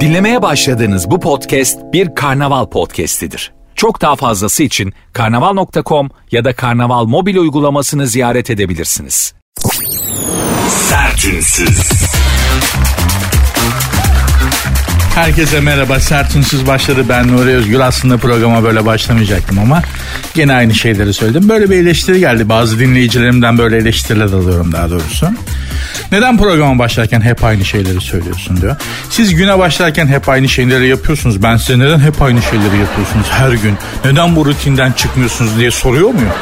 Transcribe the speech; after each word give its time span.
Dinlemeye 0.00 0.42
başladığınız 0.42 1.10
bu 1.10 1.20
podcast 1.20 1.78
bir 1.92 2.14
karnaval 2.14 2.66
podcastidir. 2.66 3.52
Çok 3.74 4.00
daha 4.00 4.16
fazlası 4.16 4.62
için 4.62 4.92
karnaval.com 5.12 6.10
ya 6.30 6.44
da 6.44 6.52
karnaval 6.52 7.04
mobil 7.04 7.36
uygulamasını 7.36 8.06
ziyaret 8.06 8.50
edebilirsiniz. 8.50 9.34
Sertünsüz. 10.68 11.92
Herkese 15.14 15.60
merhaba. 15.60 16.00
Sertünsüz 16.00 16.66
başladı. 16.66 17.04
Ben 17.08 17.28
Nuri 17.28 17.50
Özgür. 17.50 17.80
Aslında 17.80 18.16
programa 18.16 18.62
böyle 18.62 18.86
başlamayacaktım 18.86 19.58
ama 19.58 19.82
gene 20.34 20.52
aynı 20.52 20.74
şeyleri 20.74 21.14
söyledim. 21.14 21.48
Böyle 21.48 21.70
bir 21.70 21.76
eleştiri 21.76 22.20
geldi. 22.20 22.48
Bazı 22.48 22.78
dinleyicilerimden 22.78 23.58
böyle 23.58 23.76
eleştiriler 23.76 24.24
alıyorum 24.24 24.72
daha 24.72 24.90
doğrusu. 24.90 25.28
Neden 26.12 26.38
programa 26.38 26.78
başlarken 26.78 27.20
hep 27.20 27.44
aynı 27.44 27.64
şeyleri 27.64 28.00
söylüyorsun 28.00 28.60
diyor. 28.60 28.76
Siz 29.10 29.34
güne 29.34 29.58
başlarken 29.58 30.06
hep 30.06 30.28
aynı 30.28 30.48
şeyleri 30.48 30.88
yapıyorsunuz. 30.88 31.42
Ben 31.42 31.56
size 31.56 31.78
neden 31.78 31.98
hep 31.98 32.22
aynı 32.22 32.42
şeyleri 32.42 32.78
yapıyorsunuz 32.78 33.26
her 33.30 33.50
gün? 33.50 33.74
Neden 34.04 34.36
bu 34.36 34.46
rutinden 34.46 34.92
çıkmıyorsunuz 34.92 35.58
diye 35.58 35.70
soruyor 35.70 36.10
muyum? 36.10 36.32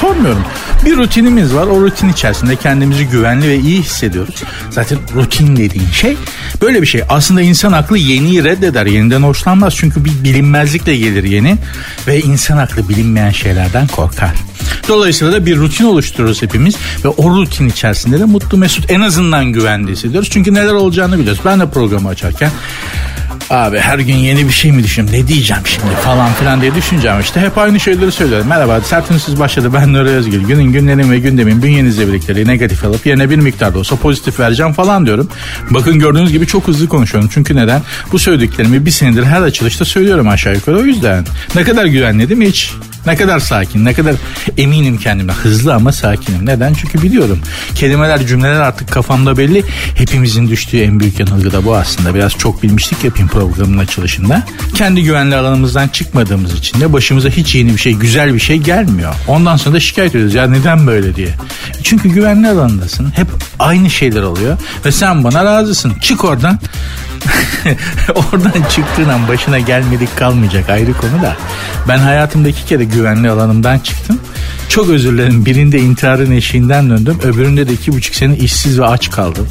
Sormuyorum. 0.00 0.44
Bir 0.84 0.96
rutinimiz 0.96 1.54
var. 1.54 1.66
O 1.66 1.80
rutin 1.80 2.08
içerisinde 2.08 2.56
kendimizi 2.56 3.06
güvenli 3.06 3.48
ve 3.48 3.56
iyi 3.56 3.82
hissediyoruz. 3.82 4.42
Zaten 4.70 4.98
rutin 5.14 5.56
dediğin 5.56 5.90
şey 5.90 6.16
böyle 6.62 6.82
bir 6.82 6.86
şey. 6.86 7.02
Aslında 7.08 7.42
insan 7.42 7.72
aklı 7.72 7.98
yeniyi 7.98 8.44
reddeder. 8.44 8.86
Yeniden 8.86 9.22
hoşlanmaz. 9.22 9.74
Çünkü 9.76 10.04
bir 10.04 10.24
bilinmezlikle 10.24 10.96
gelir 10.96 11.24
yeni. 11.24 11.56
Ve 12.06 12.20
insan 12.20 12.58
aklı 12.58 12.88
bilinmeyen 12.88 13.30
şeylerden 13.30 13.86
korkar. 13.86 14.30
Dolayısıyla 14.88 15.32
da 15.32 15.46
bir 15.46 15.56
rutin 15.56 15.84
oluşturuyoruz 15.84 16.42
hepimiz 16.42 16.76
ve 17.04 17.08
o 17.08 17.30
rutin 17.30 17.68
içerisinde 17.68 18.20
de 18.20 18.24
mutlu 18.24 18.58
mesut 18.58 18.87
en 18.88 19.00
azından 19.00 19.44
güvende 19.44 19.92
hissediyoruz. 19.92 20.30
Çünkü 20.30 20.54
neler 20.54 20.72
olacağını 20.72 21.18
biliyoruz. 21.18 21.40
Ben 21.44 21.60
de 21.60 21.70
programı 21.70 22.08
açarken 22.08 22.50
Abi 23.50 23.78
her 23.78 23.98
gün 23.98 24.14
yeni 24.14 24.48
bir 24.48 24.52
şey 24.52 24.72
mi 24.72 24.84
düşünüyorum 24.84 25.20
ne 25.20 25.28
diyeceğim 25.28 25.62
şimdi 25.64 25.94
falan 26.04 26.32
filan 26.32 26.60
diye 26.60 26.74
düşüneceğim 26.74 27.20
işte 27.20 27.40
hep 27.40 27.58
aynı 27.58 27.80
şeyleri 27.80 28.12
söylüyorum. 28.12 28.46
Merhaba 28.48 28.80
sertünsüz 28.80 29.40
başladı 29.40 29.70
ben 29.74 29.92
Nuri 29.92 30.08
Özgül. 30.08 30.44
Günün 30.44 30.72
günlerin 30.72 31.10
ve 31.10 31.18
gündemin 31.18 31.62
bünyenizle 31.62 32.08
birlikte 32.08 32.36
negatif 32.46 32.84
alıp 32.84 33.06
yerine 33.06 33.30
bir 33.30 33.36
miktar 33.36 33.74
da 33.74 33.78
olsa 33.78 33.96
pozitif 33.96 34.40
vereceğim 34.40 34.72
falan 34.72 35.06
diyorum. 35.06 35.28
Bakın 35.70 35.98
gördüğünüz 35.98 36.32
gibi 36.32 36.46
çok 36.46 36.68
hızlı 36.68 36.88
konuşuyorum. 36.88 37.30
Çünkü 37.32 37.56
neden? 37.56 37.82
Bu 38.12 38.18
söylediklerimi 38.18 38.86
bir 38.86 38.90
senedir 38.90 39.24
her 39.24 39.42
açılışta 39.42 39.84
söylüyorum 39.84 40.28
aşağı 40.28 40.54
yukarı 40.54 40.78
o 40.78 40.84
yüzden. 40.84 41.24
Ne 41.54 41.62
kadar 41.62 41.84
mi 42.38 42.48
hiç? 42.48 42.72
Ne 43.06 43.16
kadar 43.16 43.40
sakin, 43.40 43.84
ne 43.84 43.94
kadar 43.94 44.14
eminim 44.56 44.98
kendimden. 44.98 45.34
Hızlı 45.34 45.74
ama 45.74 45.92
sakinim. 45.92 46.46
Neden? 46.46 46.74
Çünkü 46.74 47.02
biliyorum. 47.02 47.38
Kelimeler, 47.74 48.26
cümleler 48.26 48.60
artık 48.60 48.92
kafamda 48.92 49.36
belli. 49.38 49.64
Hepimizin 49.94 50.48
düştüğü 50.48 50.78
en 50.78 51.00
büyük 51.00 51.20
yanılgı 51.20 51.52
da 51.52 51.64
bu 51.64 51.76
aslında. 51.76 52.14
Biraz 52.14 52.32
çok 52.32 52.62
bilmişlik 52.62 53.04
yapayım 53.04 53.28
programın 53.28 53.78
açılışında. 53.78 54.42
Kendi 54.74 55.02
güvenli 55.02 55.36
alanımızdan 55.36 55.88
çıkmadığımız 55.88 56.54
için 56.54 56.80
de 56.80 56.92
başımıza 56.92 57.28
hiç 57.28 57.54
yeni 57.54 57.72
bir 57.72 57.78
şey, 57.78 57.92
güzel 57.92 58.34
bir 58.34 58.40
şey 58.40 58.56
gelmiyor. 58.56 59.14
Ondan 59.28 59.56
sonra 59.56 59.74
da 59.74 59.80
şikayet 59.80 60.14
ediyoruz. 60.14 60.34
Ya 60.34 60.46
neden 60.46 60.86
böyle 60.86 61.16
diye. 61.16 61.34
Çünkü 61.82 62.08
güvenli 62.08 62.48
alanındasın. 62.48 63.12
Hep 63.16 63.26
aynı 63.58 63.90
şeyler 63.90 64.22
oluyor. 64.22 64.58
Ve 64.84 64.92
sen 64.92 65.24
bana 65.24 65.44
razısın. 65.44 65.92
Çık 66.00 66.24
oradan. 66.24 66.58
Oradan 68.14 68.62
çıktığın 68.70 69.08
an 69.08 69.28
başına 69.28 69.58
gelmedik 69.58 70.16
kalmayacak 70.16 70.70
ayrı 70.70 70.92
konu 70.92 71.22
da. 71.22 71.36
Ben 71.88 71.98
hayatımda 71.98 72.48
iki 72.48 72.64
kere 72.64 72.84
güvenli 72.84 73.30
alanımdan 73.30 73.78
çıktım. 73.78 74.20
Çok 74.68 74.88
özür 74.88 75.12
dilerim. 75.12 75.46
Birinde 75.46 75.78
intiharın 75.78 76.32
eşiğinden 76.32 76.90
döndüm. 76.90 77.18
Öbüründe 77.22 77.68
de 77.68 77.72
iki 77.72 77.92
buçuk 77.92 78.14
sene 78.14 78.36
işsiz 78.36 78.80
ve 78.80 78.86
aç 78.86 79.10
kaldım. 79.10 79.48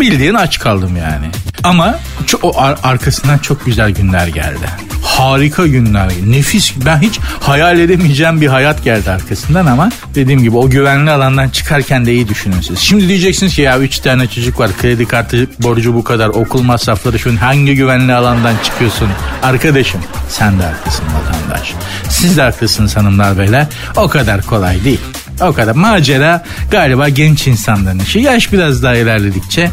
Bildiğin 0.00 0.34
aç 0.34 0.58
kaldım 0.58 0.96
yani. 0.96 1.26
Ama 1.62 1.98
o 2.42 2.60
ar- 2.60 2.78
arkasından 2.82 3.38
çok 3.38 3.66
güzel 3.66 3.90
günler 3.90 4.26
geldi. 4.26 4.66
Harika 5.02 5.66
günler. 5.66 6.08
Nefis. 6.26 6.72
Ben 6.86 6.98
hiç 6.98 7.18
hayal 7.40 7.78
edemeyeceğim 7.78 8.40
bir 8.40 8.46
hayat 8.46 8.84
geldi 8.84 9.10
arkasından 9.10 9.66
ama 9.66 9.90
dediğim 10.14 10.42
gibi 10.42 10.56
o 10.56 10.70
güvenli 10.70 11.10
alandan 11.10 11.48
çıkarken 11.48 12.06
de 12.06 12.12
iyi 12.12 12.28
düşünün 12.28 12.60
siz. 12.60 12.78
Şimdi 12.78 13.08
diyeceksiniz 13.08 13.54
ki 13.54 13.62
ya 13.62 13.78
3 13.78 13.98
tane 13.98 14.26
çocuk 14.26 14.60
var. 14.60 14.70
Kredi 14.80 15.08
kartı 15.08 15.46
borcu 15.58 15.94
bu 15.94 16.04
kadar. 16.04 16.28
Okul 16.28 16.62
masrafları 16.92 17.18
şu 17.18 17.40
hangi 17.40 17.74
güvenli 17.74 18.14
alandan 18.14 18.54
çıkıyorsun? 18.64 19.08
Arkadaşım 19.42 20.00
sen 20.28 20.58
de 20.58 20.62
haklısın 20.62 21.04
vatandaş. 21.04 21.72
Siz 22.08 22.36
de 22.36 22.42
haklısınız 22.42 22.96
hanımlar 22.96 23.38
beyler. 23.38 23.66
O 23.96 24.08
kadar 24.08 24.42
kolay 24.42 24.84
değil. 24.84 25.00
O 25.40 25.52
kadar. 25.52 25.74
Macera 25.74 26.44
galiba 26.70 27.08
genç 27.08 27.46
insanların 27.46 27.98
işi. 27.98 28.18
Yaş 28.18 28.52
biraz 28.52 28.82
daha 28.82 28.94
ilerledikçe 28.94 29.70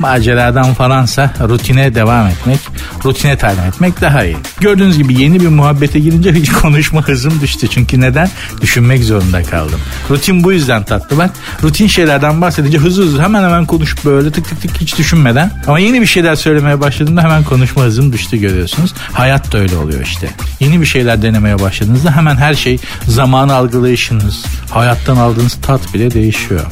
maceradan 0.00 0.74
falansa 0.74 1.34
rutine 1.40 1.94
devam 1.94 2.26
etmek, 2.26 2.58
rutine 3.04 3.38
talim 3.38 3.64
etmek 3.64 4.00
daha 4.00 4.24
iyi. 4.24 4.36
Gördüğünüz 4.60 4.98
gibi 4.98 5.20
yeni 5.22 5.40
bir 5.40 5.48
muhabbete 5.48 5.98
girince 5.98 6.32
hiç 6.32 6.52
konuşma 6.62 7.08
hızım 7.08 7.40
düştü. 7.40 7.68
Çünkü 7.68 8.00
neden? 8.00 8.30
Düşünmek 8.60 9.04
zorunda 9.04 9.42
kaldım. 9.42 9.80
Rutin 10.10 10.44
bu 10.44 10.52
yüzden 10.52 10.82
tatlı 10.82 11.18
bak. 11.18 11.30
Rutin 11.62 11.86
şeylerden 11.86 12.40
bahsedince 12.40 12.78
hızlı 12.78 13.04
hızlı 13.04 13.22
hemen 13.22 13.42
hemen 13.42 13.66
konuşup 13.66 14.04
böyle 14.04 14.30
tık 14.30 14.48
tık 14.48 14.62
tık 14.62 14.80
hiç 14.80 14.98
düşünmeden. 14.98 15.50
Ama 15.66 15.78
yeni 15.78 16.00
bir 16.00 16.06
şeyler 16.06 16.34
söylemeye 16.34 16.80
başladığımda 16.80 17.22
hemen 17.22 17.44
konuşma 17.44 17.82
hızım 17.82 18.12
düştü 18.12 18.36
görüyorsunuz. 18.36 18.94
Hayat 19.12 19.52
da 19.52 19.58
öyle 19.58 19.76
oluyor 19.76 20.00
işte. 20.00 20.30
Yeni 20.60 20.80
bir 20.80 20.86
şeyler 20.86 21.22
denemeye 21.22 21.58
başladığınızda 21.58 22.16
hemen 22.16 22.36
her 22.36 22.54
şey 22.54 22.78
zamanı 23.08 23.54
algılayışınız, 23.54 24.44
hayattan 24.70 25.16
aldığınız 25.16 25.58
tat 25.62 25.94
bile 25.94 26.10
değişiyor. 26.10 26.66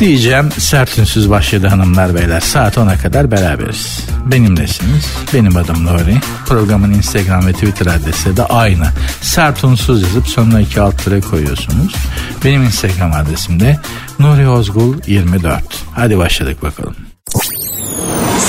Diyeceğim 0.00 0.50
sertünsüz 0.58 1.30
başladı 1.30 1.66
hanımlar 1.66 2.14
beyler. 2.14 2.40
Saat 2.40 2.76
10'a 2.76 2.98
kadar 2.98 3.30
beraberiz. 3.30 4.00
Benimlesiniz. 4.26 5.06
Benim 5.34 5.56
adım 5.56 5.84
Nuri. 5.84 6.16
Programın 6.46 6.92
Instagram 6.94 7.46
ve 7.46 7.52
Twitter 7.52 7.86
adresi 7.86 8.36
de 8.36 8.44
aynı. 8.44 8.86
Sertunsuz 9.20 10.02
yazıp 10.02 10.28
sonuna 10.28 10.60
iki 10.60 10.80
alt 10.80 11.04
tere 11.04 11.20
koyuyorsunuz. 11.20 11.94
Benim 12.44 12.62
Instagram 12.62 13.12
adresim 13.12 13.60
de 13.60 13.78
Nuri 14.18 14.48
Ozgul 14.48 14.94
24. 15.06 15.62
Hadi 15.92 16.18
başladık 16.18 16.62
bakalım. 16.62 16.96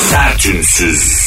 Sertünsüz. 0.10 1.27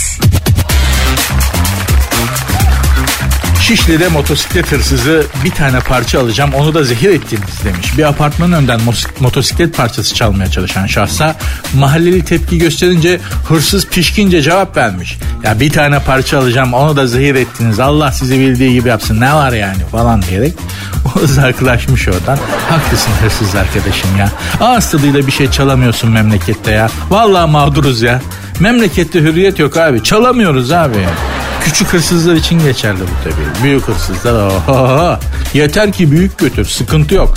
Şişli'de 3.70 4.08
motosiklet 4.08 4.72
hırsızı 4.72 5.26
bir 5.44 5.50
tane 5.50 5.81
parça 5.81 6.20
alacağım 6.20 6.54
onu 6.54 6.75
da 6.75 6.84
zehir 6.84 7.10
ettiniz 7.10 7.64
demiş. 7.64 7.98
Bir 7.98 8.04
apartmanın 8.04 8.53
önden 8.53 8.81
motosiklet 9.20 9.76
parçası 9.76 10.14
çalmaya 10.14 10.50
çalışan 10.50 10.86
şahsa 10.86 11.36
mahalleli 11.75 12.25
tepki 12.25 12.59
gösterince 12.59 13.20
hırsız 13.48 13.86
pişkince 13.86 14.42
cevap 14.42 14.76
vermiş. 14.76 15.19
Ya 15.44 15.60
bir 15.60 15.70
tane 15.70 15.98
parça 15.98 16.38
alacağım 16.38 16.75
onu 16.75 16.97
da 16.97 17.06
zehir 17.06 17.34
ettiniz 17.34 17.80
Allah 17.80 18.12
sizi 18.12 18.41
bildiği 18.41 18.72
gibi 18.72 18.88
yapsın 18.88 19.20
ne 19.20 19.34
var 19.34 19.53
yani 19.53 19.84
falan 19.92 20.22
diyerek 20.22 20.54
uzaklaşmış 21.22 22.09
oradan. 22.09 22.38
Haklısın 22.69 23.12
hırsız 23.22 23.54
arkadaşım 23.54 24.16
ya. 24.19 24.30
Ağız 24.60 24.91
tadıyla 24.91 25.26
bir 25.26 25.32
şey 25.32 25.50
çalamıyorsun 25.50 26.10
memlekette 26.10 26.70
ya. 26.70 26.91
Vallahi 27.10 27.50
mağduruz 27.50 28.03
ya. 28.03 28.22
Memlekette 28.60 29.20
hürriyet 29.20 29.59
yok 29.59 29.76
abi. 29.76 30.03
Çalamıyoruz 30.03 30.72
abi. 30.72 31.06
Küçük 31.65 31.88
hırsızlar 31.93 32.34
için 32.34 32.59
geçerli 32.59 33.00
bu 33.00 33.25
tabii. 33.25 33.62
Büyük 33.65 33.88
hırsızlar. 33.88 34.53
Yeter 35.54 35.93
ki 35.93 36.10
büyük 36.10 36.38
götür 36.38 36.65
sıkıntı 36.65 37.15
yok. 37.15 37.34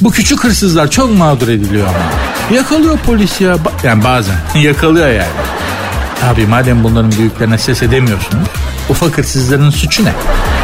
Bu 0.00 0.10
küçük 0.10 0.44
hırsızlar 0.44 0.90
çok 0.90 1.18
mağdur 1.18 1.48
ediliyor 1.48 1.86
ama. 1.86 2.56
Yakalıyor 2.56 2.98
polis 2.98 3.40
ya. 3.40 3.56
Yani 3.84 4.04
bazen 4.04 4.34
yakalıyor 4.54 5.08
yani. 5.08 5.28
Abi 6.24 6.46
madem 6.46 6.84
bunların 6.84 7.12
büyüklerine 7.12 7.58
ses 7.58 7.82
edemiyorsunuz. 7.82 8.48
Ufak 8.88 9.18
hırsızların 9.18 9.70
suçu 9.70 10.04
ne? 10.04 10.12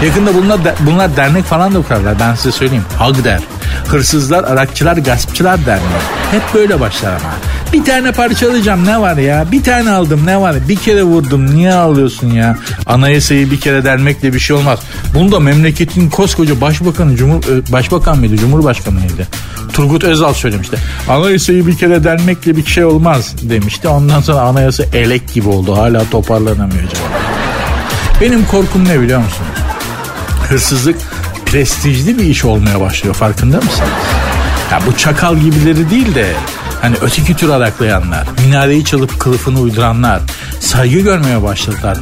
Yakında 0.04 0.34
bunlar, 0.34 0.58
bunlar 0.80 1.16
dernek 1.16 1.44
falan 1.44 1.74
da 1.74 1.82
kurarlar 1.82 2.20
ben 2.20 2.34
size 2.34 2.52
söyleyeyim. 2.52 2.84
Hag 2.98 3.24
der. 3.24 3.40
Hırsızlar, 3.88 4.44
arakçılar, 4.44 4.96
gaspçılar 4.96 5.66
derneği. 5.66 6.00
Hep 6.30 6.42
böyle 6.54 6.80
başlar 6.80 7.10
ama. 7.10 7.34
Bir 7.72 7.84
tane 7.84 8.12
parçalayacağım 8.12 8.86
ne 8.86 9.00
var 9.00 9.16
ya? 9.16 9.46
Bir 9.52 9.62
tane 9.62 9.90
aldım 9.90 10.26
ne 10.26 10.40
var? 10.40 10.56
Bir 10.68 10.76
kere 10.76 11.02
vurdum 11.02 11.54
niye 11.54 11.74
ağlıyorsun 11.74 12.26
ya? 12.26 12.56
Anayasayı 12.86 13.50
bir 13.50 13.60
kere 13.60 13.84
dermekle 13.84 14.32
bir 14.34 14.38
şey 14.38 14.56
olmaz. 14.56 14.78
Bunu 15.14 15.32
da 15.32 15.40
memleketin 15.40 16.10
koskoca 16.10 16.60
başbakanı, 16.60 17.16
Cumhur, 17.16 17.42
başbakan 17.72 18.18
mıydı, 18.18 18.36
cumhurbaşkanı 18.36 18.94
mıydı? 18.94 19.26
Turgut 19.72 20.04
Özal 20.04 20.34
söylemişti. 20.34 20.76
Anayasayı 21.08 21.66
bir 21.66 21.76
kere 21.76 22.04
delmekle 22.04 22.56
bir 22.56 22.66
şey 22.66 22.84
olmaz 22.84 23.34
demişti. 23.42 23.88
Ondan 23.88 24.20
sonra 24.20 24.40
anayasa 24.40 24.84
elek 24.94 25.32
gibi 25.34 25.48
oldu. 25.48 25.76
Hala 25.76 26.10
toparlanamıyor 26.10 26.88
cevap. 26.88 27.39
Benim 28.20 28.46
korkum 28.46 28.88
ne 28.88 29.00
biliyor 29.00 29.20
musunuz? 29.20 29.50
Hırsızlık 30.48 30.96
prestijli 31.46 32.18
bir 32.18 32.24
iş 32.24 32.44
olmaya 32.44 32.80
başlıyor 32.80 33.14
farkında 33.14 33.56
mısınız? 33.56 33.88
Ya 34.70 34.80
bu 34.86 34.96
çakal 34.96 35.36
gibileri 35.36 35.90
değil 35.90 36.14
de 36.14 36.32
hani 36.82 36.96
öteki 37.00 37.36
tür 37.36 37.48
araklayanlar, 37.48 38.26
minareyi 38.44 38.84
çalıp 38.84 39.20
kılıfını 39.20 39.60
uyduranlar, 39.60 40.22
saygı 40.60 40.98
görmeye 41.00 41.42
başladılar. 41.42 41.98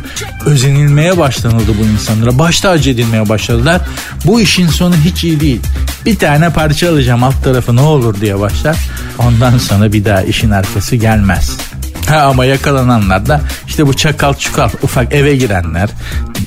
Özenilmeye 0.46 1.18
başlanıldı 1.18 1.72
bu 1.80 1.84
insanlara. 1.84 2.38
Baş 2.38 2.60
tacı 2.60 2.90
edilmeye 2.90 3.28
başladılar. 3.28 3.80
Bu 4.24 4.40
işin 4.40 4.68
sonu 4.68 4.94
hiç 5.04 5.24
iyi 5.24 5.40
değil. 5.40 5.60
Bir 6.06 6.18
tane 6.18 6.50
parça 6.50 6.90
alacağım 6.90 7.22
alt 7.22 7.44
tarafı 7.44 7.76
ne 7.76 7.80
olur 7.80 8.20
diye 8.20 8.40
başlar. 8.40 8.76
Ondan 9.18 9.58
sonra 9.58 9.92
bir 9.92 10.04
daha 10.04 10.22
işin 10.22 10.50
arkası 10.50 10.96
gelmez. 10.96 11.56
Ha, 12.08 12.20
ama 12.20 12.44
yakalananlar 12.44 13.26
da 13.26 13.40
işte 13.66 13.86
bu 13.86 13.94
çakal 13.94 14.34
çukal 14.34 14.68
ufak 14.82 15.14
eve 15.14 15.36
girenler, 15.36 15.90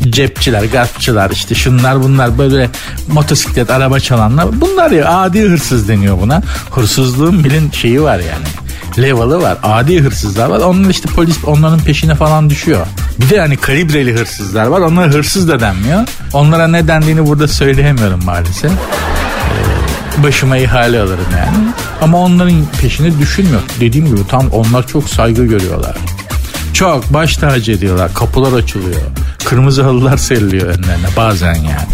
cepçiler, 0.10 0.64
gaspçılar 0.64 1.30
işte 1.30 1.56
şunlar 1.56 2.04
bunlar 2.04 2.38
böyle 2.38 2.70
motosiklet, 3.08 3.70
araba 3.70 4.00
çalanlar 4.00 4.62
bunlar 4.62 4.92
ya 4.92 5.10
adi 5.10 5.42
hırsız 5.42 5.88
deniyor 5.90 6.22
buna. 6.22 6.42
Hırsızlığın 6.72 7.44
bilin 7.44 7.72
şeyi 7.72 8.02
var 8.02 8.20
yani 8.20 8.48
level'ı 8.98 9.42
var. 9.42 9.58
Adi 9.64 10.02
hırsızlar 10.02 10.50
var. 10.50 10.60
Onlar 10.60 10.90
işte 10.90 11.10
polis 11.10 11.46
onların 11.46 11.80
peşine 11.80 12.16
falan 12.16 12.50
düşüyor. 12.50 12.86
Bir 13.20 13.30
de 13.30 13.40
hani 13.40 13.58
kalibreli 13.58 14.20
hırsızlar 14.20 14.66
var. 14.66 14.80
Onlara 14.80 15.14
hırsız 15.14 15.48
da 15.48 15.60
denmiyor. 15.60 16.08
Onlara 16.34 16.68
ne 16.68 16.88
dendiğini 16.88 17.28
burada 17.28 17.48
söyleyemiyorum 17.48 18.26
maalesef. 18.26 18.72
Başıma 20.18 20.58
ihale 20.58 21.00
alırım 21.00 21.26
yani. 21.38 21.58
Ama 22.02 22.18
onların 22.18 22.66
peşine 22.82 23.20
düşünmüyor. 23.20 23.62
Dediğim 23.80 24.08
gibi 24.08 24.28
tam 24.28 24.50
onlar 24.50 24.88
çok 24.88 25.10
saygı 25.10 25.46
görüyorlar. 25.46 25.96
Çok 26.74 27.14
baş 27.14 27.38
tacı 27.38 27.72
ediyorlar. 27.72 28.14
Kapılar 28.14 28.54
açılıyor. 28.54 29.02
Kırmızı 29.46 29.84
halılar 29.84 30.18
seriliyor 30.18 30.68
önlerine 30.68 31.08
bazen 31.18 31.56
yani. 31.56 31.90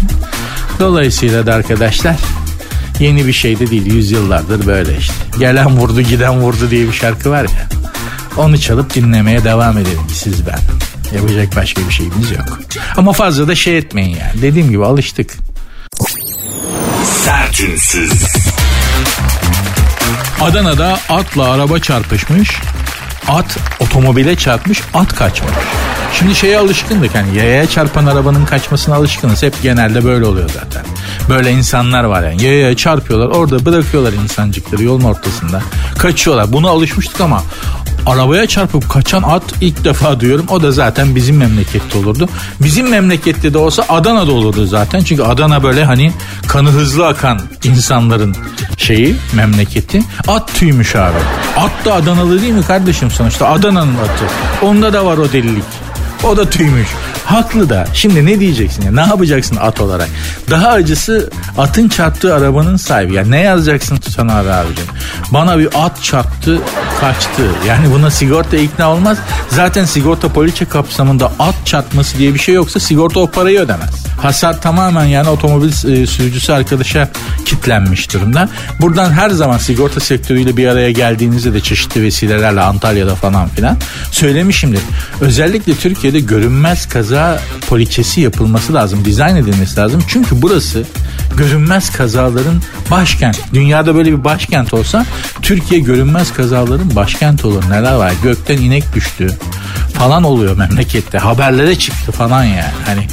Dolayısıyla 0.80 1.46
da 1.46 1.54
arkadaşlar 1.54 2.16
yeni 3.00 3.26
bir 3.26 3.32
şey 3.32 3.58
de 3.58 3.70
değil. 3.70 3.94
Yüzyıllardır 3.94 4.66
böyle 4.66 4.98
işte. 4.98 5.14
Gelen 5.38 5.76
vurdu 5.76 6.00
giden 6.00 6.40
vurdu 6.40 6.70
diye 6.70 6.86
bir 6.88 6.92
şarkı 6.92 7.30
var 7.30 7.42
ya. 7.42 7.68
Onu 8.36 8.58
çalıp 8.58 8.94
dinlemeye 8.94 9.44
devam 9.44 9.78
edelim 9.78 10.02
siz 10.12 10.46
ben. 10.46 10.58
Yapacak 11.16 11.56
başka 11.56 11.82
bir 11.88 11.92
şeyimiz 11.92 12.30
yok. 12.30 12.58
Ama 12.96 13.12
fazla 13.12 13.48
da 13.48 13.54
şey 13.54 13.78
etmeyin 13.78 14.16
yani. 14.16 14.42
Dediğim 14.42 14.70
gibi 14.70 14.84
alıştık. 14.84 15.34
Sertünsüz. 17.28 18.24
Adana'da 20.40 20.98
atla 21.08 21.50
araba 21.50 21.78
çarpışmış. 21.78 22.56
At 23.28 23.58
otomobile 23.80 24.36
çarpmış, 24.36 24.82
at 24.94 25.14
kaçmış. 25.14 25.50
Şimdi 26.12 26.34
şeye 26.34 26.58
alışkındık 26.58 27.14
hani 27.14 27.38
yayaya 27.38 27.66
çarpan 27.66 28.06
arabanın 28.06 28.44
kaçmasına 28.44 28.94
alışkınız. 28.94 29.42
Hep 29.42 29.62
genelde 29.62 30.04
böyle 30.04 30.26
oluyor 30.26 30.50
zaten. 30.54 30.84
Böyle 31.28 31.50
insanlar 31.50 32.04
var 32.04 32.22
yani 32.22 32.44
yayaya 32.44 32.76
çarpıyorlar 32.76 33.26
orada 33.26 33.64
bırakıyorlar 33.64 34.12
insancıkları 34.12 34.82
yolun 34.82 35.04
ortasında. 35.04 35.62
Kaçıyorlar 35.98 36.52
buna 36.52 36.68
alışmıştık 36.68 37.20
ama 37.20 37.42
arabaya 38.10 38.46
çarpıp 38.46 38.90
kaçan 38.90 39.22
at 39.22 39.42
ilk 39.60 39.84
defa 39.84 40.20
diyorum. 40.20 40.46
O 40.50 40.62
da 40.62 40.72
zaten 40.72 41.14
bizim 41.14 41.36
memlekette 41.36 41.98
olurdu. 41.98 42.28
Bizim 42.60 42.88
memlekette 42.88 43.54
de 43.54 43.58
olsa 43.58 43.84
Adana'da 43.88 44.32
olurdu 44.32 44.66
zaten. 44.66 45.04
Çünkü 45.04 45.22
Adana 45.22 45.62
böyle 45.62 45.84
hani 45.84 46.12
kanı 46.46 46.68
hızlı 46.70 47.06
akan 47.06 47.40
insanların 47.64 48.36
şeyi 48.76 49.16
memleketi. 49.32 50.02
At 50.28 50.54
tüymüş 50.54 50.96
abi. 50.96 51.18
At 51.56 51.84
da 51.84 51.94
Adanalı 51.94 52.42
değil 52.42 52.52
mi 52.52 52.62
kardeşim 52.62 53.10
sonuçta? 53.10 53.48
Adana'nın 53.48 53.94
atı. 53.94 54.24
Onda 54.62 54.92
da 54.92 55.04
var 55.06 55.18
o 55.18 55.32
delilik. 55.32 55.64
O 56.24 56.36
da 56.36 56.50
tüymüş. 56.50 56.88
Haklı 57.28 57.68
da. 57.68 57.86
Şimdi 57.94 58.26
ne 58.26 58.40
diyeceksin 58.40 58.82
ya? 58.82 58.92
Ne 58.92 59.00
yapacaksın 59.00 59.56
at 59.56 59.80
olarak? 59.80 60.08
Daha 60.50 60.68
acısı 60.68 61.30
atın 61.58 61.88
çarptığı 61.88 62.34
arabanın 62.34 62.76
sahibi. 62.76 63.14
Ya 63.14 63.24
ne 63.26 63.40
yazacaksın 63.40 63.96
tutan 63.96 64.28
abi 64.28 64.50
abicim? 64.50 64.86
Bana 65.30 65.58
bir 65.58 65.68
at 65.74 66.02
çarptı 66.02 66.58
kaçtı. 67.00 67.42
Yani 67.66 67.92
buna 67.92 68.10
sigorta 68.10 68.56
ikna 68.56 68.92
olmaz. 68.92 69.18
Zaten 69.48 69.84
sigorta 69.84 70.28
poliçe 70.28 70.64
kapsamında 70.64 71.32
at 71.38 71.54
çarpması 71.64 72.18
diye 72.18 72.34
bir 72.34 72.38
şey 72.38 72.54
yoksa 72.54 72.80
sigorta 72.80 73.20
o 73.20 73.30
parayı 73.30 73.60
ödemez. 73.60 74.07
Hasar 74.18 74.60
tamamen 74.60 75.04
yani 75.04 75.28
otomobil 75.28 75.68
e, 75.68 76.06
sürücüsü 76.06 76.52
arkadaşa 76.52 77.08
kitlenmiş 77.44 78.14
durumda. 78.14 78.48
Buradan 78.80 79.12
her 79.12 79.30
zaman 79.30 79.58
sigorta 79.58 80.00
sektörüyle 80.00 80.56
bir 80.56 80.68
araya 80.68 80.90
geldiğinizde 80.90 81.54
de 81.54 81.60
çeşitli 81.60 82.02
vesilelerle 82.02 82.60
Antalya'da 82.60 83.14
falan 83.14 83.48
filan 83.48 83.76
söylemişimdir. 84.10 84.80
Özellikle 85.20 85.74
Türkiye'de 85.74 86.20
görünmez 86.20 86.88
kaza 86.88 87.40
poliçesi 87.68 88.20
yapılması 88.20 88.74
lazım. 88.74 89.04
Dizayn 89.04 89.36
edilmesi 89.36 89.76
lazım. 89.80 90.04
Çünkü 90.08 90.42
burası 90.42 90.84
görünmez 91.36 91.90
kazaların 91.90 92.62
başkent. 92.90 93.40
Dünyada 93.54 93.94
böyle 93.94 94.12
bir 94.12 94.24
başkent 94.24 94.74
olsa 94.74 95.06
Türkiye 95.42 95.80
görünmez 95.80 96.32
kazaların 96.32 96.96
başkent 96.96 97.44
olur. 97.44 97.62
Neler 97.70 97.94
var? 97.94 98.12
Gökten 98.22 98.56
inek 98.56 98.94
düştü 98.94 99.38
falan 99.94 100.22
oluyor 100.22 100.56
memlekette. 100.56 101.18
Haberlere 101.18 101.78
çıktı 101.78 102.12
falan 102.12 102.44
yani. 102.44 102.72
Hani 102.86 103.06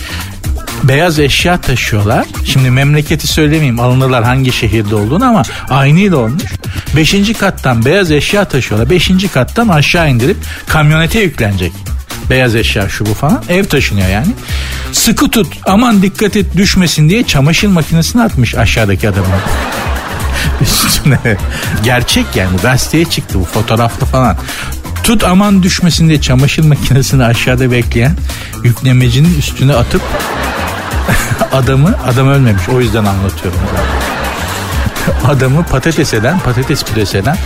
beyaz 0.83 1.19
eşya 1.19 1.61
taşıyorlar. 1.61 2.25
Şimdi 2.45 2.69
memleketi 2.71 3.27
söylemeyeyim 3.27 3.79
alınırlar 3.79 4.23
hangi 4.23 4.51
şehirde 4.51 4.95
olduğunu 4.95 5.25
ama 5.25 5.43
aynı 5.69 6.17
olmuş. 6.17 6.43
Beşinci 6.95 7.33
kattan 7.33 7.85
beyaz 7.85 8.11
eşya 8.11 8.45
taşıyorlar. 8.45 8.89
Beşinci 8.89 9.27
kattan 9.27 9.67
aşağı 9.67 10.09
indirip 10.09 10.37
kamyonete 10.67 11.19
yüklenecek. 11.19 11.71
Beyaz 12.29 12.55
eşya 12.55 12.89
şu 12.89 13.05
bu 13.05 13.13
falan. 13.13 13.43
Ev 13.49 13.65
taşınıyor 13.65 14.09
yani. 14.09 14.27
Sıkı 14.91 15.31
tut 15.31 15.47
aman 15.65 16.01
dikkat 16.01 16.35
et 16.35 16.57
düşmesin 16.57 17.09
diye 17.09 17.23
çamaşır 17.23 17.67
makinesini 17.67 18.21
atmış 18.21 18.55
aşağıdaki 18.55 19.09
adamın. 19.09 19.29
Üstüne. 20.61 21.19
Gerçek 21.83 22.25
yani 22.35 22.57
bu 22.57 22.61
gazeteye 22.61 23.05
çıktı 23.05 23.39
bu 23.39 23.43
fotoğrafta 23.43 24.05
falan. 24.05 24.37
Tut 25.03 25.23
aman 25.23 25.63
düşmesin 25.63 26.09
diye 26.09 26.21
çamaşır 26.21 26.63
makinesini 26.63 27.23
aşağıda 27.23 27.71
bekleyen 27.71 28.17
yüklemecinin 28.63 29.39
üstüne 29.39 29.73
atıp 29.73 30.01
adamı 31.53 31.95
adam 32.07 32.27
ölmemiş 32.27 32.69
o 32.69 32.81
yüzden 32.81 33.05
anlatıyorum. 33.05 33.59
Adamı 35.27 35.63
patates 35.63 36.13
eden, 36.13 36.39
patates 36.39 36.83
püresi 36.83 37.17
eden 37.17 37.37